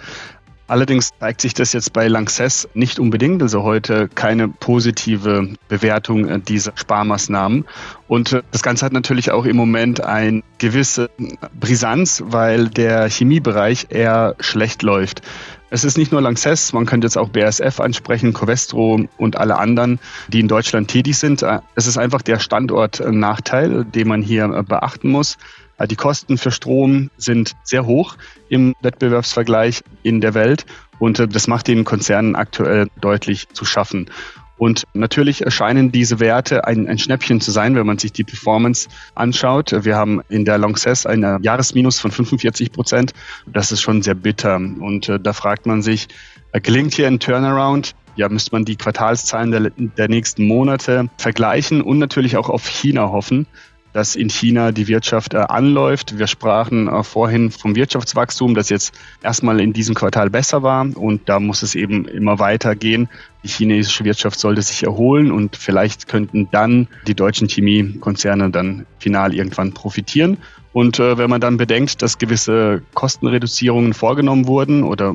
Allerdings 0.66 1.10
zeigt 1.20 1.42
sich 1.42 1.52
das 1.52 1.74
jetzt 1.74 1.92
bei 1.92 2.08
Lanxess 2.08 2.68
nicht 2.72 2.98
unbedingt, 2.98 3.42
also 3.42 3.62
heute 3.62 4.08
keine 4.08 4.48
positive 4.48 5.50
Bewertung 5.68 6.26
äh, 6.26 6.40
dieser 6.40 6.72
Sparmaßnahmen. 6.74 7.66
Und 8.06 8.32
äh, 8.32 8.42
das 8.50 8.62
Ganze 8.62 8.86
hat 8.86 8.92
natürlich 8.92 9.30
auch 9.30 9.44
im 9.44 9.56
Moment 9.56 10.02
eine 10.02 10.42
gewisse 10.58 11.10
Brisanz, 11.58 12.22
weil 12.26 12.68
der 12.68 13.10
Chemiebereich 13.10 13.88
eher 13.90 14.36
schlecht 14.40 14.82
läuft. 14.82 15.22
Es 15.68 15.84
ist 15.84 15.98
nicht 15.98 16.12
nur 16.12 16.22
Lanxess, 16.22 16.72
man 16.72 16.86
könnte 16.86 17.06
jetzt 17.06 17.18
auch 17.18 17.30
BASF 17.30 17.80
ansprechen, 17.80 18.32
Covestro 18.32 19.00
und 19.16 19.36
alle 19.36 19.58
anderen, 19.58 19.98
die 20.28 20.40
in 20.40 20.48
Deutschland 20.48 20.88
tätig 20.88 21.18
sind. 21.18 21.42
Äh, 21.42 21.60
es 21.74 21.86
ist 21.86 21.98
einfach 21.98 22.22
der 22.22 22.38
Standortnachteil, 22.38 23.84
den 23.84 24.08
man 24.08 24.22
hier 24.22 24.48
beachten 24.66 25.10
muss. 25.10 25.36
Äh, 25.78 25.88
die 25.88 25.96
Kosten 25.96 26.38
für 26.38 26.50
Strom 26.50 27.10
sind 27.16 27.52
sehr 27.62 27.86
hoch 27.86 28.16
im 28.48 28.74
Wettbewerbsvergleich 28.82 29.82
in 30.02 30.20
der 30.20 30.34
Welt 30.34 30.66
und 30.98 31.18
äh, 31.18 31.28
das 31.28 31.48
macht 31.48 31.68
den 31.68 31.84
Konzernen 31.84 32.36
aktuell 32.36 32.88
deutlich 33.00 33.48
zu 33.48 33.64
schaffen. 33.64 34.10
Und 34.56 34.84
natürlich 34.94 35.42
erscheinen 35.44 35.90
diese 35.90 36.20
Werte 36.20 36.64
ein, 36.64 36.86
ein 36.86 36.98
Schnäppchen 36.98 37.40
zu 37.40 37.50
sein, 37.50 37.74
wenn 37.74 37.86
man 37.86 37.98
sich 37.98 38.12
die 38.12 38.22
Performance 38.22 38.88
anschaut. 39.16 39.84
Wir 39.84 39.96
haben 39.96 40.22
in 40.28 40.44
der 40.44 40.58
Lanxess 40.58 41.06
ein 41.06 41.40
Jahresminus 41.42 41.98
von 41.98 42.12
45 42.12 42.70
Prozent. 42.70 43.12
Das 43.46 43.72
ist 43.72 43.82
schon 43.82 44.02
sehr 44.02 44.14
bitter. 44.14 44.54
Und 44.54 45.08
äh, 45.08 45.18
da 45.18 45.32
fragt 45.32 45.66
man 45.66 45.82
sich, 45.82 46.06
gelingt 46.52 46.94
hier 46.94 47.08
ein 47.08 47.18
Turnaround? 47.18 47.96
Ja, 48.14 48.28
müsste 48.28 48.52
man 48.52 48.64
die 48.64 48.76
Quartalszahlen 48.76 49.50
der, 49.50 49.70
der 49.70 50.08
nächsten 50.08 50.46
Monate 50.46 51.10
vergleichen 51.18 51.82
und 51.82 51.98
natürlich 51.98 52.36
auch 52.36 52.48
auf 52.48 52.68
China 52.68 53.10
hoffen 53.10 53.48
dass 53.94 54.16
in 54.16 54.28
China 54.28 54.72
die 54.72 54.88
Wirtschaft 54.88 55.32
äh, 55.32 55.38
anläuft. 55.38 56.18
Wir 56.18 56.26
sprachen 56.26 56.88
äh, 56.88 57.02
vorhin 57.02 57.50
vom 57.50 57.76
Wirtschaftswachstum, 57.76 58.54
das 58.54 58.68
jetzt 58.68 58.92
erstmal 59.22 59.60
in 59.60 59.72
diesem 59.72 59.94
Quartal 59.94 60.28
besser 60.28 60.62
war 60.62 60.86
und 60.94 61.28
da 61.28 61.40
muss 61.40 61.62
es 61.62 61.74
eben 61.74 62.06
immer 62.06 62.38
weitergehen. 62.38 63.08
Die 63.44 63.48
chinesische 63.48 64.04
Wirtschaft 64.04 64.38
sollte 64.38 64.62
sich 64.62 64.82
erholen 64.82 65.30
und 65.30 65.56
vielleicht 65.56 66.08
könnten 66.08 66.48
dann 66.50 66.88
die 67.06 67.14
deutschen 67.14 67.48
Chemiekonzerne 67.48 68.50
dann 68.50 68.84
final 68.98 69.32
irgendwann 69.32 69.72
profitieren. 69.72 70.38
Und 70.74 70.98
äh, 70.98 71.16
wenn 71.16 71.30
man 71.30 71.40
dann 71.40 71.56
bedenkt, 71.56 72.02
dass 72.02 72.18
gewisse 72.18 72.82
Kostenreduzierungen 72.94 73.94
vorgenommen 73.94 74.48
wurden 74.48 74.82
oder 74.82 75.14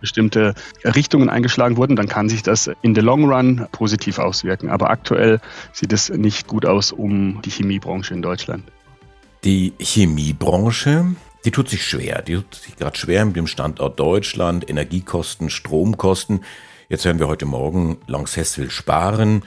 bestimmte 0.00 0.54
Richtungen 0.82 1.28
eingeschlagen 1.28 1.76
wurden, 1.76 1.94
dann 1.94 2.08
kann 2.08 2.30
sich 2.30 2.42
das 2.42 2.70
in 2.80 2.94
the 2.94 3.02
long 3.02 3.30
run 3.30 3.66
positiv 3.70 4.18
auswirken. 4.18 4.70
Aber 4.70 4.88
aktuell 4.88 5.40
sieht 5.72 5.92
es 5.92 6.08
nicht 6.08 6.46
gut 6.46 6.64
aus 6.64 6.90
um 6.90 7.42
die 7.42 7.50
Chemiebranche 7.50 8.14
in 8.14 8.22
Deutschland. 8.22 8.64
Die 9.44 9.74
Chemiebranche, 9.78 11.14
die 11.44 11.50
tut 11.50 11.68
sich 11.68 11.86
schwer. 11.86 12.22
Die 12.22 12.36
tut 12.36 12.54
sich 12.54 12.76
gerade 12.76 12.96
schwer 12.96 13.26
mit 13.26 13.36
dem 13.36 13.46
Standort 13.46 14.00
Deutschland, 14.00 14.70
Energiekosten, 14.70 15.50
Stromkosten. 15.50 16.40
Jetzt 16.88 17.04
hören 17.04 17.18
wir 17.18 17.28
heute 17.28 17.44
Morgen, 17.44 17.98
Lanxess 18.06 18.56
will 18.56 18.70
sparen, 18.70 19.42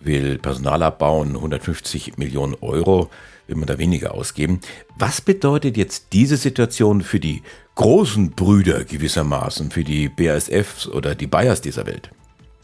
will 0.00 0.38
Personal 0.38 0.82
abbauen, 0.82 1.36
150 1.36 2.18
Millionen 2.18 2.54
Euro 2.60 3.10
will 3.46 3.56
man 3.56 3.66
da 3.66 3.78
weniger 3.78 4.14
ausgeben. 4.14 4.60
Was 4.98 5.20
bedeutet 5.20 5.76
jetzt 5.76 6.08
diese 6.12 6.36
Situation 6.36 7.02
für 7.02 7.20
die 7.20 7.42
großen 7.76 8.30
Brüder 8.30 8.84
gewissermaßen, 8.84 9.70
für 9.70 9.84
die 9.84 10.08
BASFs 10.08 10.88
oder 10.88 11.14
die 11.14 11.26
Bayers 11.26 11.60
dieser 11.60 11.86
Welt? 11.86 12.10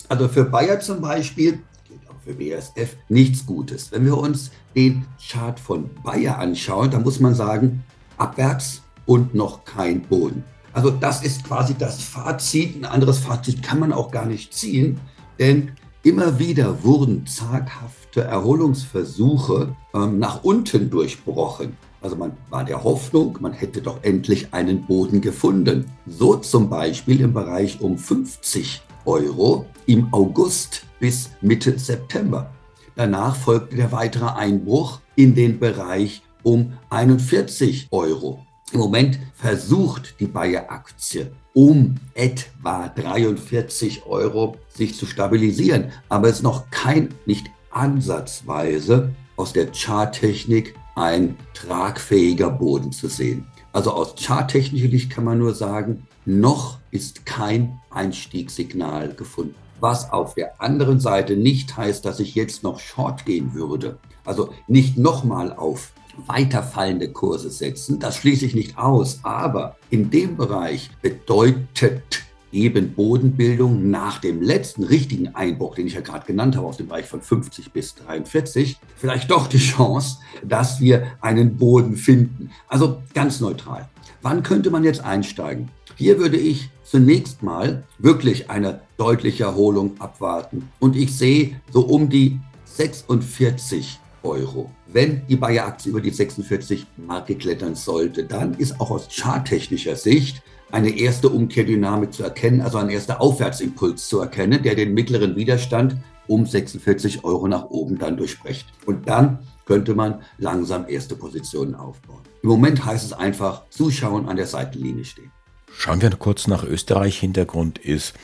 Also 0.09 0.29
für 0.29 0.45
Bayer 0.45 0.81
zum 0.81 1.01
Beispiel, 1.01 1.61
auch 2.09 2.21
für 2.25 2.35
BASF, 2.35 2.97
nichts 3.09 3.47
Gutes. 3.47 3.93
Wenn 3.93 4.05
wir 4.05 4.19
uns 4.19 4.51
den 4.75 5.07
Chart 5.31 5.59
von 5.59 5.91
Bayer 6.03 6.39
anschauen, 6.39 6.91
dann 6.91 7.03
muss 7.03 7.21
man 7.21 7.35
sagen, 7.35 7.85
abwärts 8.19 8.83
und 9.07 9.35
noch 9.35 9.65
kein 9.65 10.03
Boden. 10.03 10.45
Also 10.73 10.91
das 10.91 11.23
ist 11.23 11.45
quasi 11.45 11.75
das 11.79 12.03
Fazit. 12.03 12.77
Ein 12.77 12.85
anderes 12.85 13.19
Fazit 13.19 13.63
kann 13.63 13.79
man 13.79 13.93
auch 13.93 14.11
gar 14.11 14.27
nicht 14.27 14.55
ziehen, 14.55 15.01
denn 15.39 15.73
immer 16.03 16.39
wieder 16.39 16.83
wurden 16.85 17.27
zaghaft 17.27 18.17
der 18.17 18.25
Erholungsversuche 18.27 19.75
ähm, 19.95 20.19
nach 20.19 20.43
unten 20.45 20.91
durchbrochen. 20.91 21.77
Also 22.01 22.17
man 22.17 22.33
war 22.51 22.65
der 22.65 22.83
Hoffnung, 22.83 23.39
man 23.41 23.53
hätte 23.53 23.81
doch 23.81 24.03
endlich 24.03 24.53
einen 24.53 24.85
Boden 24.87 25.21
gefunden. 25.21 25.87
So 26.07 26.37
zum 26.37 26.69
Beispiel 26.69 27.21
im 27.21 27.33
Bereich 27.33 27.81
um 27.81 27.97
50 27.97 28.83
Euro 29.05 29.67
im 29.87 30.13
August 30.13 30.85
bis 30.99 31.31
Mitte 31.41 31.79
September. 31.79 32.51
Danach 32.97 33.37
folgte 33.37 33.77
der 33.77 33.93
weitere 33.93 34.27
Einbruch 34.27 35.01
in 35.17 35.35
den 35.35 35.59
Bereich 35.59 36.23
um 36.43 36.73
41 36.91 37.89
Euro. 37.91 38.45
Im 38.73 38.81
Moment 38.81 39.19
versucht 39.35 40.15
die 40.19 40.27
Bayer-Aktie 40.27 41.31
um 41.55 41.97
etwa 42.15 42.89
43 42.89 44.07
Euro 44.07 44.57
sich 44.69 44.97
zu 44.97 45.05
stabilisieren, 45.05 45.93
aber 46.09 46.29
es 46.29 46.37
ist 46.37 46.43
noch 46.43 46.71
kein, 46.71 47.11
nicht 47.27 47.51
ansatzweise 47.71 49.11
aus 49.37 49.53
der 49.53 49.71
Charttechnik 49.73 50.75
ein 50.95 51.37
tragfähiger 51.53 52.51
Boden 52.51 52.93
zu 52.93 53.09
sehen. 53.09 53.47
Also 53.73 53.93
aus 53.93 54.15
charttechnischer 54.19 54.89
Sicht 54.89 55.11
kann 55.11 55.25
man 55.25 55.39
nur 55.39 55.55
sagen, 55.55 56.07
noch 56.25 56.79
ist 56.91 57.27
kein 57.27 57.79
Einstiegssignal 57.91 59.15
gefunden. 59.15 59.55
Was 59.81 60.13
auf 60.13 60.35
der 60.35 60.61
anderen 60.63 61.01
Seite 61.01 61.37
nicht 61.37 61.77
heißt, 61.77 62.05
dass 62.05 62.21
ich 62.21 62.35
jetzt 62.35 62.63
noch 62.63 62.79
Short 62.79 63.27
gehen 63.27 63.53
würde. 63.55 63.99
Also 64.25 64.53
nicht 64.69 64.97
nochmal 64.97 65.53
auf 65.53 65.92
weiterfallende 66.27 67.11
Kurse 67.13 67.51
setzen. 67.51 67.99
Das 67.99 68.17
schließe 68.17 68.47
ich 68.47 68.55
nicht 68.55 68.79
aus. 68.79 69.21
Aber 69.23 69.77
in 69.91 70.11
dem 70.11 70.37
Bereich 70.37 70.91
bedeutet 71.01 72.23
eben 72.53 72.93
Bodenbildung 72.93 73.91
nach 73.91 74.19
dem 74.19 74.43
letzten 74.43 74.85
richtigen 74.85 75.35
Einbruch, 75.35 75.75
den 75.75 75.87
ich 75.87 75.95
ja 75.95 76.01
gerade 76.01 76.27
genannt 76.27 76.57
habe, 76.57 76.67
aus 76.67 76.77
dem 76.77 76.89
Bereich 76.89 77.07
von 77.07 77.23
50 77.23 77.73
bis 77.73 77.95
43, 77.95 78.79
vielleicht 78.97 79.31
doch 79.31 79.47
die 79.47 79.59
Chance, 79.59 80.19
dass 80.45 80.81
wir 80.81 81.07
einen 81.21 81.57
Boden 81.57 81.97
finden. 81.97 82.51
Also 82.69 83.03
ganz 83.15 83.41
neutral. 83.41 83.89
Wann 84.21 84.43
könnte 84.43 84.71
man 84.71 84.85
jetzt 84.85 85.03
einsteigen? 85.03 85.71
Hier 85.97 86.19
würde 86.19 86.37
ich 86.37 86.71
zunächst 86.85 87.43
mal 87.43 87.85
wirklich 87.99 88.51
eine 88.51 88.83
deutliche 88.99 89.45
Erholung 89.45 89.99
abwarten. 89.99 90.69
Und 90.79 90.95
ich 90.95 91.17
sehe 91.17 91.61
so 91.73 91.81
um 91.81 92.09
die 92.09 92.39
46 92.65 93.99
Euro. 94.25 94.71
Wenn 94.87 95.27
die 95.27 95.37
Bayer-Aktie 95.37 95.91
über 95.91 96.01
die 96.01 96.11
46 96.11 96.87
Marke 96.97 97.35
klettern 97.37 97.75
sollte, 97.75 98.25
dann 98.25 98.55
ist 98.55 98.81
auch 98.81 98.91
aus 98.91 99.09
charttechnischer 99.11 99.97
Sicht 99.97 100.43
eine 100.71 100.91
erste 100.91 101.29
Umkehrdynamik 101.29 102.13
zu 102.13 102.23
erkennen, 102.23 102.61
also 102.61 102.79
ein 102.79 102.89
erster 102.89 103.21
Aufwärtsimpuls 103.21 104.09
zu 104.09 104.21
erkennen, 104.21 104.63
der 104.63 104.75
den 104.75 104.95
mittleren 104.95 105.37
Widerstand 105.37 105.97
um 106.27 106.47
46 106.47 107.25
Euro 107.25 107.47
nach 107.47 107.65
oben 107.65 107.99
dann 107.99 108.17
durchbricht. 108.17 108.67
Und 108.87 109.09
dann 109.09 109.41
könnte 109.67 109.95
man 109.95 110.23
langsam 110.39 110.87
erste 110.89 111.15
Positionen 111.15 111.75
aufbauen. 111.75 112.23
Im 112.43 112.49
Moment 112.49 112.85
heißt 112.85 113.05
es 113.05 113.13
einfach 113.13 113.69
zuschauen, 113.71 114.29
an 114.29 114.37
der 114.37 114.47
Seitenlinie 114.47 115.05
stehen. 115.05 115.31
Schauen 115.75 116.03
wir 116.03 116.11
kurz 116.11 116.47
nach 116.47 116.65
Österreich. 116.65 117.19
Hintergrund 117.19 117.79
ist, 117.79 118.15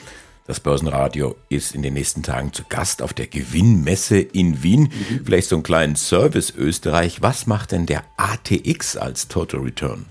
das 0.48 0.60
Börsenradio 0.60 1.36
ist 1.50 1.74
in 1.74 1.82
den 1.82 1.92
nächsten 1.92 2.22
Tagen 2.22 2.54
zu 2.54 2.62
Gast 2.70 3.02
auf 3.02 3.12
der 3.12 3.26
Gewinnmesse 3.26 4.18
in 4.18 4.62
Wien. 4.62 4.84
Mhm. 4.84 5.20
Vielleicht 5.26 5.50
so 5.50 5.56
einen 5.56 5.62
kleinen 5.62 5.94
Service 5.94 6.54
Österreich. 6.56 7.20
Was 7.20 7.46
macht 7.46 7.72
denn 7.72 7.84
der 7.84 8.02
ATX 8.16 8.96
als 8.96 9.28
Total 9.28 9.60
Return? 9.60 10.06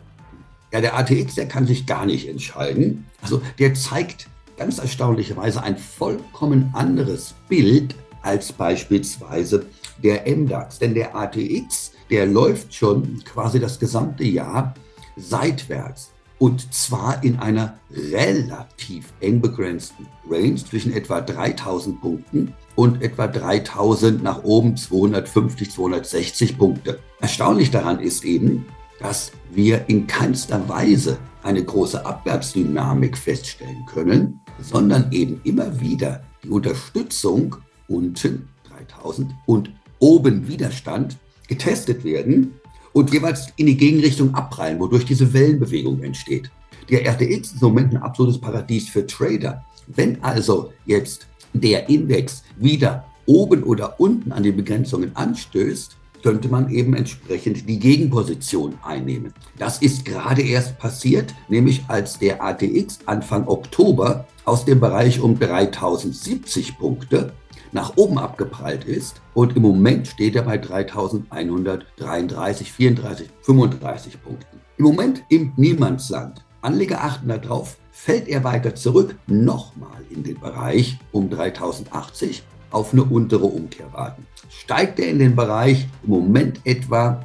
Ja, 0.72 0.80
der 0.80 0.96
ATX, 0.96 1.34
der 1.34 1.48
kann 1.48 1.66
sich 1.66 1.88
gar 1.88 2.06
nicht 2.06 2.30
entscheiden. 2.30 3.06
Also 3.20 3.42
der 3.58 3.74
zeigt 3.74 4.28
ganz 4.58 4.78
erstaunlicherweise 4.78 5.64
ein 5.64 5.76
vollkommen 5.76 6.70
anderes 6.74 7.34
Bild 7.50 7.96
als 8.22 8.54
beispielsweise 8.54 9.66
der 10.04 10.24
MDAX. 10.28 10.78
Denn 10.78 10.94
der 10.94 11.16
ATX, 11.16 11.94
der 12.12 12.28
läuft 12.28 12.76
schon 12.76 13.24
quasi 13.24 13.60
das 13.60 13.80
gesamte 13.80 14.24
Jahr 14.24 14.76
seitwärts. 15.16 16.12
Und 16.40 16.74
zwar 16.74 17.24
in 17.24 17.40
einer 17.40 17.80
relativ 17.90 19.12
eng 19.22 19.42
begrenzten 19.42 20.06
Range 20.30 20.56
zwischen 20.56 20.94
etwa 20.94 21.22
3000 21.22 22.00
Punkten 22.00 22.54
und 22.76 23.02
etwa 23.02 23.28
3000 23.28 24.22
nach 24.22 24.44
oben 24.44 24.78
250, 24.78 25.72
260 25.72 26.58
Punkte. 26.58 27.00
Erstaunlich 27.22 27.72
daran 27.72 28.00
ist 28.00 28.24
eben, 28.24 28.66
dass 29.00 29.32
wir 29.52 29.86
in 29.88 30.06
keinster 30.06 30.68
Weise 30.70 31.18
eine 31.44 31.64
große 31.64 32.06
Abwärtsdynamik 32.06 33.18
feststellen 33.18 33.86
können, 33.86 34.42
sondern 34.60 35.12
eben 35.12 35.42
immer 35.44 35.80
wieder 35.80 36.24
die 36.44 36.50
Unterstützung 36.50 37.56
unten 37.88 38.50
3000 38.70 39.32
und 39.46 39.72
oben 40.00 40.48
Widerstand 40.48 41.18
getestet 41.48 42.04
werden 42.04 42.60
und 42.98 43.14
jeweils 43.14 43.54
in 43.58 43.68
die 43.68 43.78
Gegenrichtung 43.78 44.34
abprallen, 44.34 44.80
wodurch 44.80 45.06
diese 45.06 45.32
Wellenbewegung 45.32 46.02
entsteht. 46.02 46.50
Der 46.90 47.06
RTX 47.06 47.54
ist 47.54 47.62
im 47.62 47.68
Moment 47.68 47.94
ein 47.94 48.02
absolutes 48.02 48.42
Paradies 48.42 48.90
für 48.90 49.06
Trader. 49.06 49.64
Wenn 49.86 50.24
also 50.24 50.74
jetzt 50.88 51.28
der 51.54 51.88
Index 51.90 52.42
wieder 52.58 53.06
oben 53.28 53.62
oder 53.62 54.00
unten 54.00 54.32
an 54.32 54.42
den 54.42 54.58
Begrenzungen 54.58 55.16
anstößt, 55.16 55.96
könnte 56.24 56.50
man 56.50 56.72
eben 56.72 56.96
entsprechend 56.96 57.70
die 57.70 57.78
Gegenposition 57.78 58.74
einnehmen. 58.84 59.32
Das 59.60 59.78
ist 59.84 60.04
gerade 60.04 60.42
erst 60.42 60.80
passiert, 60.80 61.36
nämlich 61.50 61.84
als 61.90 62.18
der 62.18 62.44
ATX 62.44 62.98
Anfang 63.06 63.48
Oktober 63.48 64.26
aus 64.44 64.66
dem 64.66 64.80
Bereich 64.80 65.20
um 65.20 65.38
3070 65.38 66.80
Punkte 66.80 67.32
nach 67.74 67.94
oben 67.96 68.18
abgeprallt 68.18 68.86
ist 68.86 69.22
und 69.34 69.56
im 69.56 69.62
Moment 69.64 70.08
steht 70.08 70.36
er 70.36 70.44
bei 70.44 70.58
3133, 70.58 72.72
34, 72.72 73.30
35 73.42 74.24
Punkten. 74.24 74.60
Im 74.78 74.86
Moment 74.86 75.24
im 75.30 75.54
Niemandsland. 75.56 76.44
Anleger 76.62 77.04
achten 77.04 77.28
darauf, 77.28 77.78
fällt 77.92 78.28
er 78.28 78.44
weiter 78.44 78.76
zurück, 78.76 79.16
nochmal 79.28 80.04
in 80.10 80.24
den 80.24 80.40
Bereich 80.40 80.98
um 81.12 81.30
3080 81.30 82.44
auf 82.72 82.94
eine 82.94 83.04
untere 83.04 83.46
Umkehr 83.46 83.94
warten. 83.94 84.26
Steigt 84.50 85.00
er 85.00 85.10
in 85.10 85.20
den 85.20 85.36
Bereich 85.36 85.88
im 86.04 86.10
Moment 86.12 86.62
etwa 86.64 87.24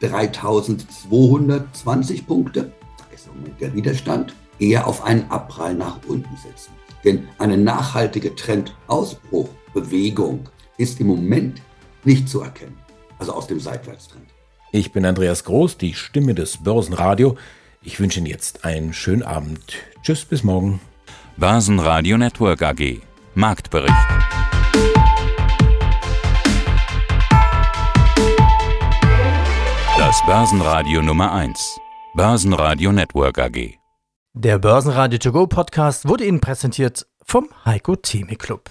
3220 0.00 2.26
Punkte, 2.26 2.72
da 2.98 3.04
ist 3.14 3.26
im 3.26 3.34
Moment 3.40 3.60
der 3.60 3.74
Widerstand, 3.74 4.34
eher 4.58 4.86
auf 4.86 5.04
einen 5.04 5.30
Abprall 5.30 5.74
nach 5.74 5.98
unten 6.06 6.34
setzen. 6.36 6.72
Denn 7.04 7.28
eine 7.38 7.58
nachhaltige 7.58 8.34
Trendausbruch 8.34 9.48
Bewegung 9.74 10.48
ist 10.78 11.00
im 11.00 11.08
Moment 11.08 11.60
nicht 12.04 12.28
zu 12.28 12.40
erkennen. 12.40 12.78
Also 13.18 13.34
aus 13.34 13.46
dem 13.46 13.60
Seitwärtstrend. 13.60 14.24
Ich 14.72 14.92
bin 14.92 15.04
Andreas 15.04 15.44
Groß, 15.44 15.76
die 15.78 15.94
Stimme 15.94 16.34
des 16.34 16.62
Börsenradio. 16.62 17.36
Ich 17.82 18.00
wünsche 18.00 18.18
Ihnen 18.18 18.26
jetzt 18.26 18.64
einen 18.64 18.92
schönen 18.92 19.22
Abend. 19.22 19.76
Tschüss, 20.02 20.24
bis 20.24 20.42
morgen. 20.42 20.80
Börsenradio 21.36 22.16
Network 22.16 22.62
AG. 22.62 23.00
Marktbericht. 23.34 23.92
Das 29.98 30.24
Börsenradio 30.26 31.02
Nummer 31.02 31.32
1. 31.32 31.78
Börsenradio 32.14 32.92
Network 32.92 33.38
AG. 33.38 33.74
Der 34.34 34.58
Börsenradio 34.58 35.18
To 35.18 35.32
Go 35.32 35.46
Podcast 35.46 36.08
wurde 36.08 36.24
Ihnen 36.24 36.40
präsentiert 36.40 37.06
vom 37.24 37.48
Heiko 37.64 37.96
Theme 37.96 38.36
Club. 38.36 38.70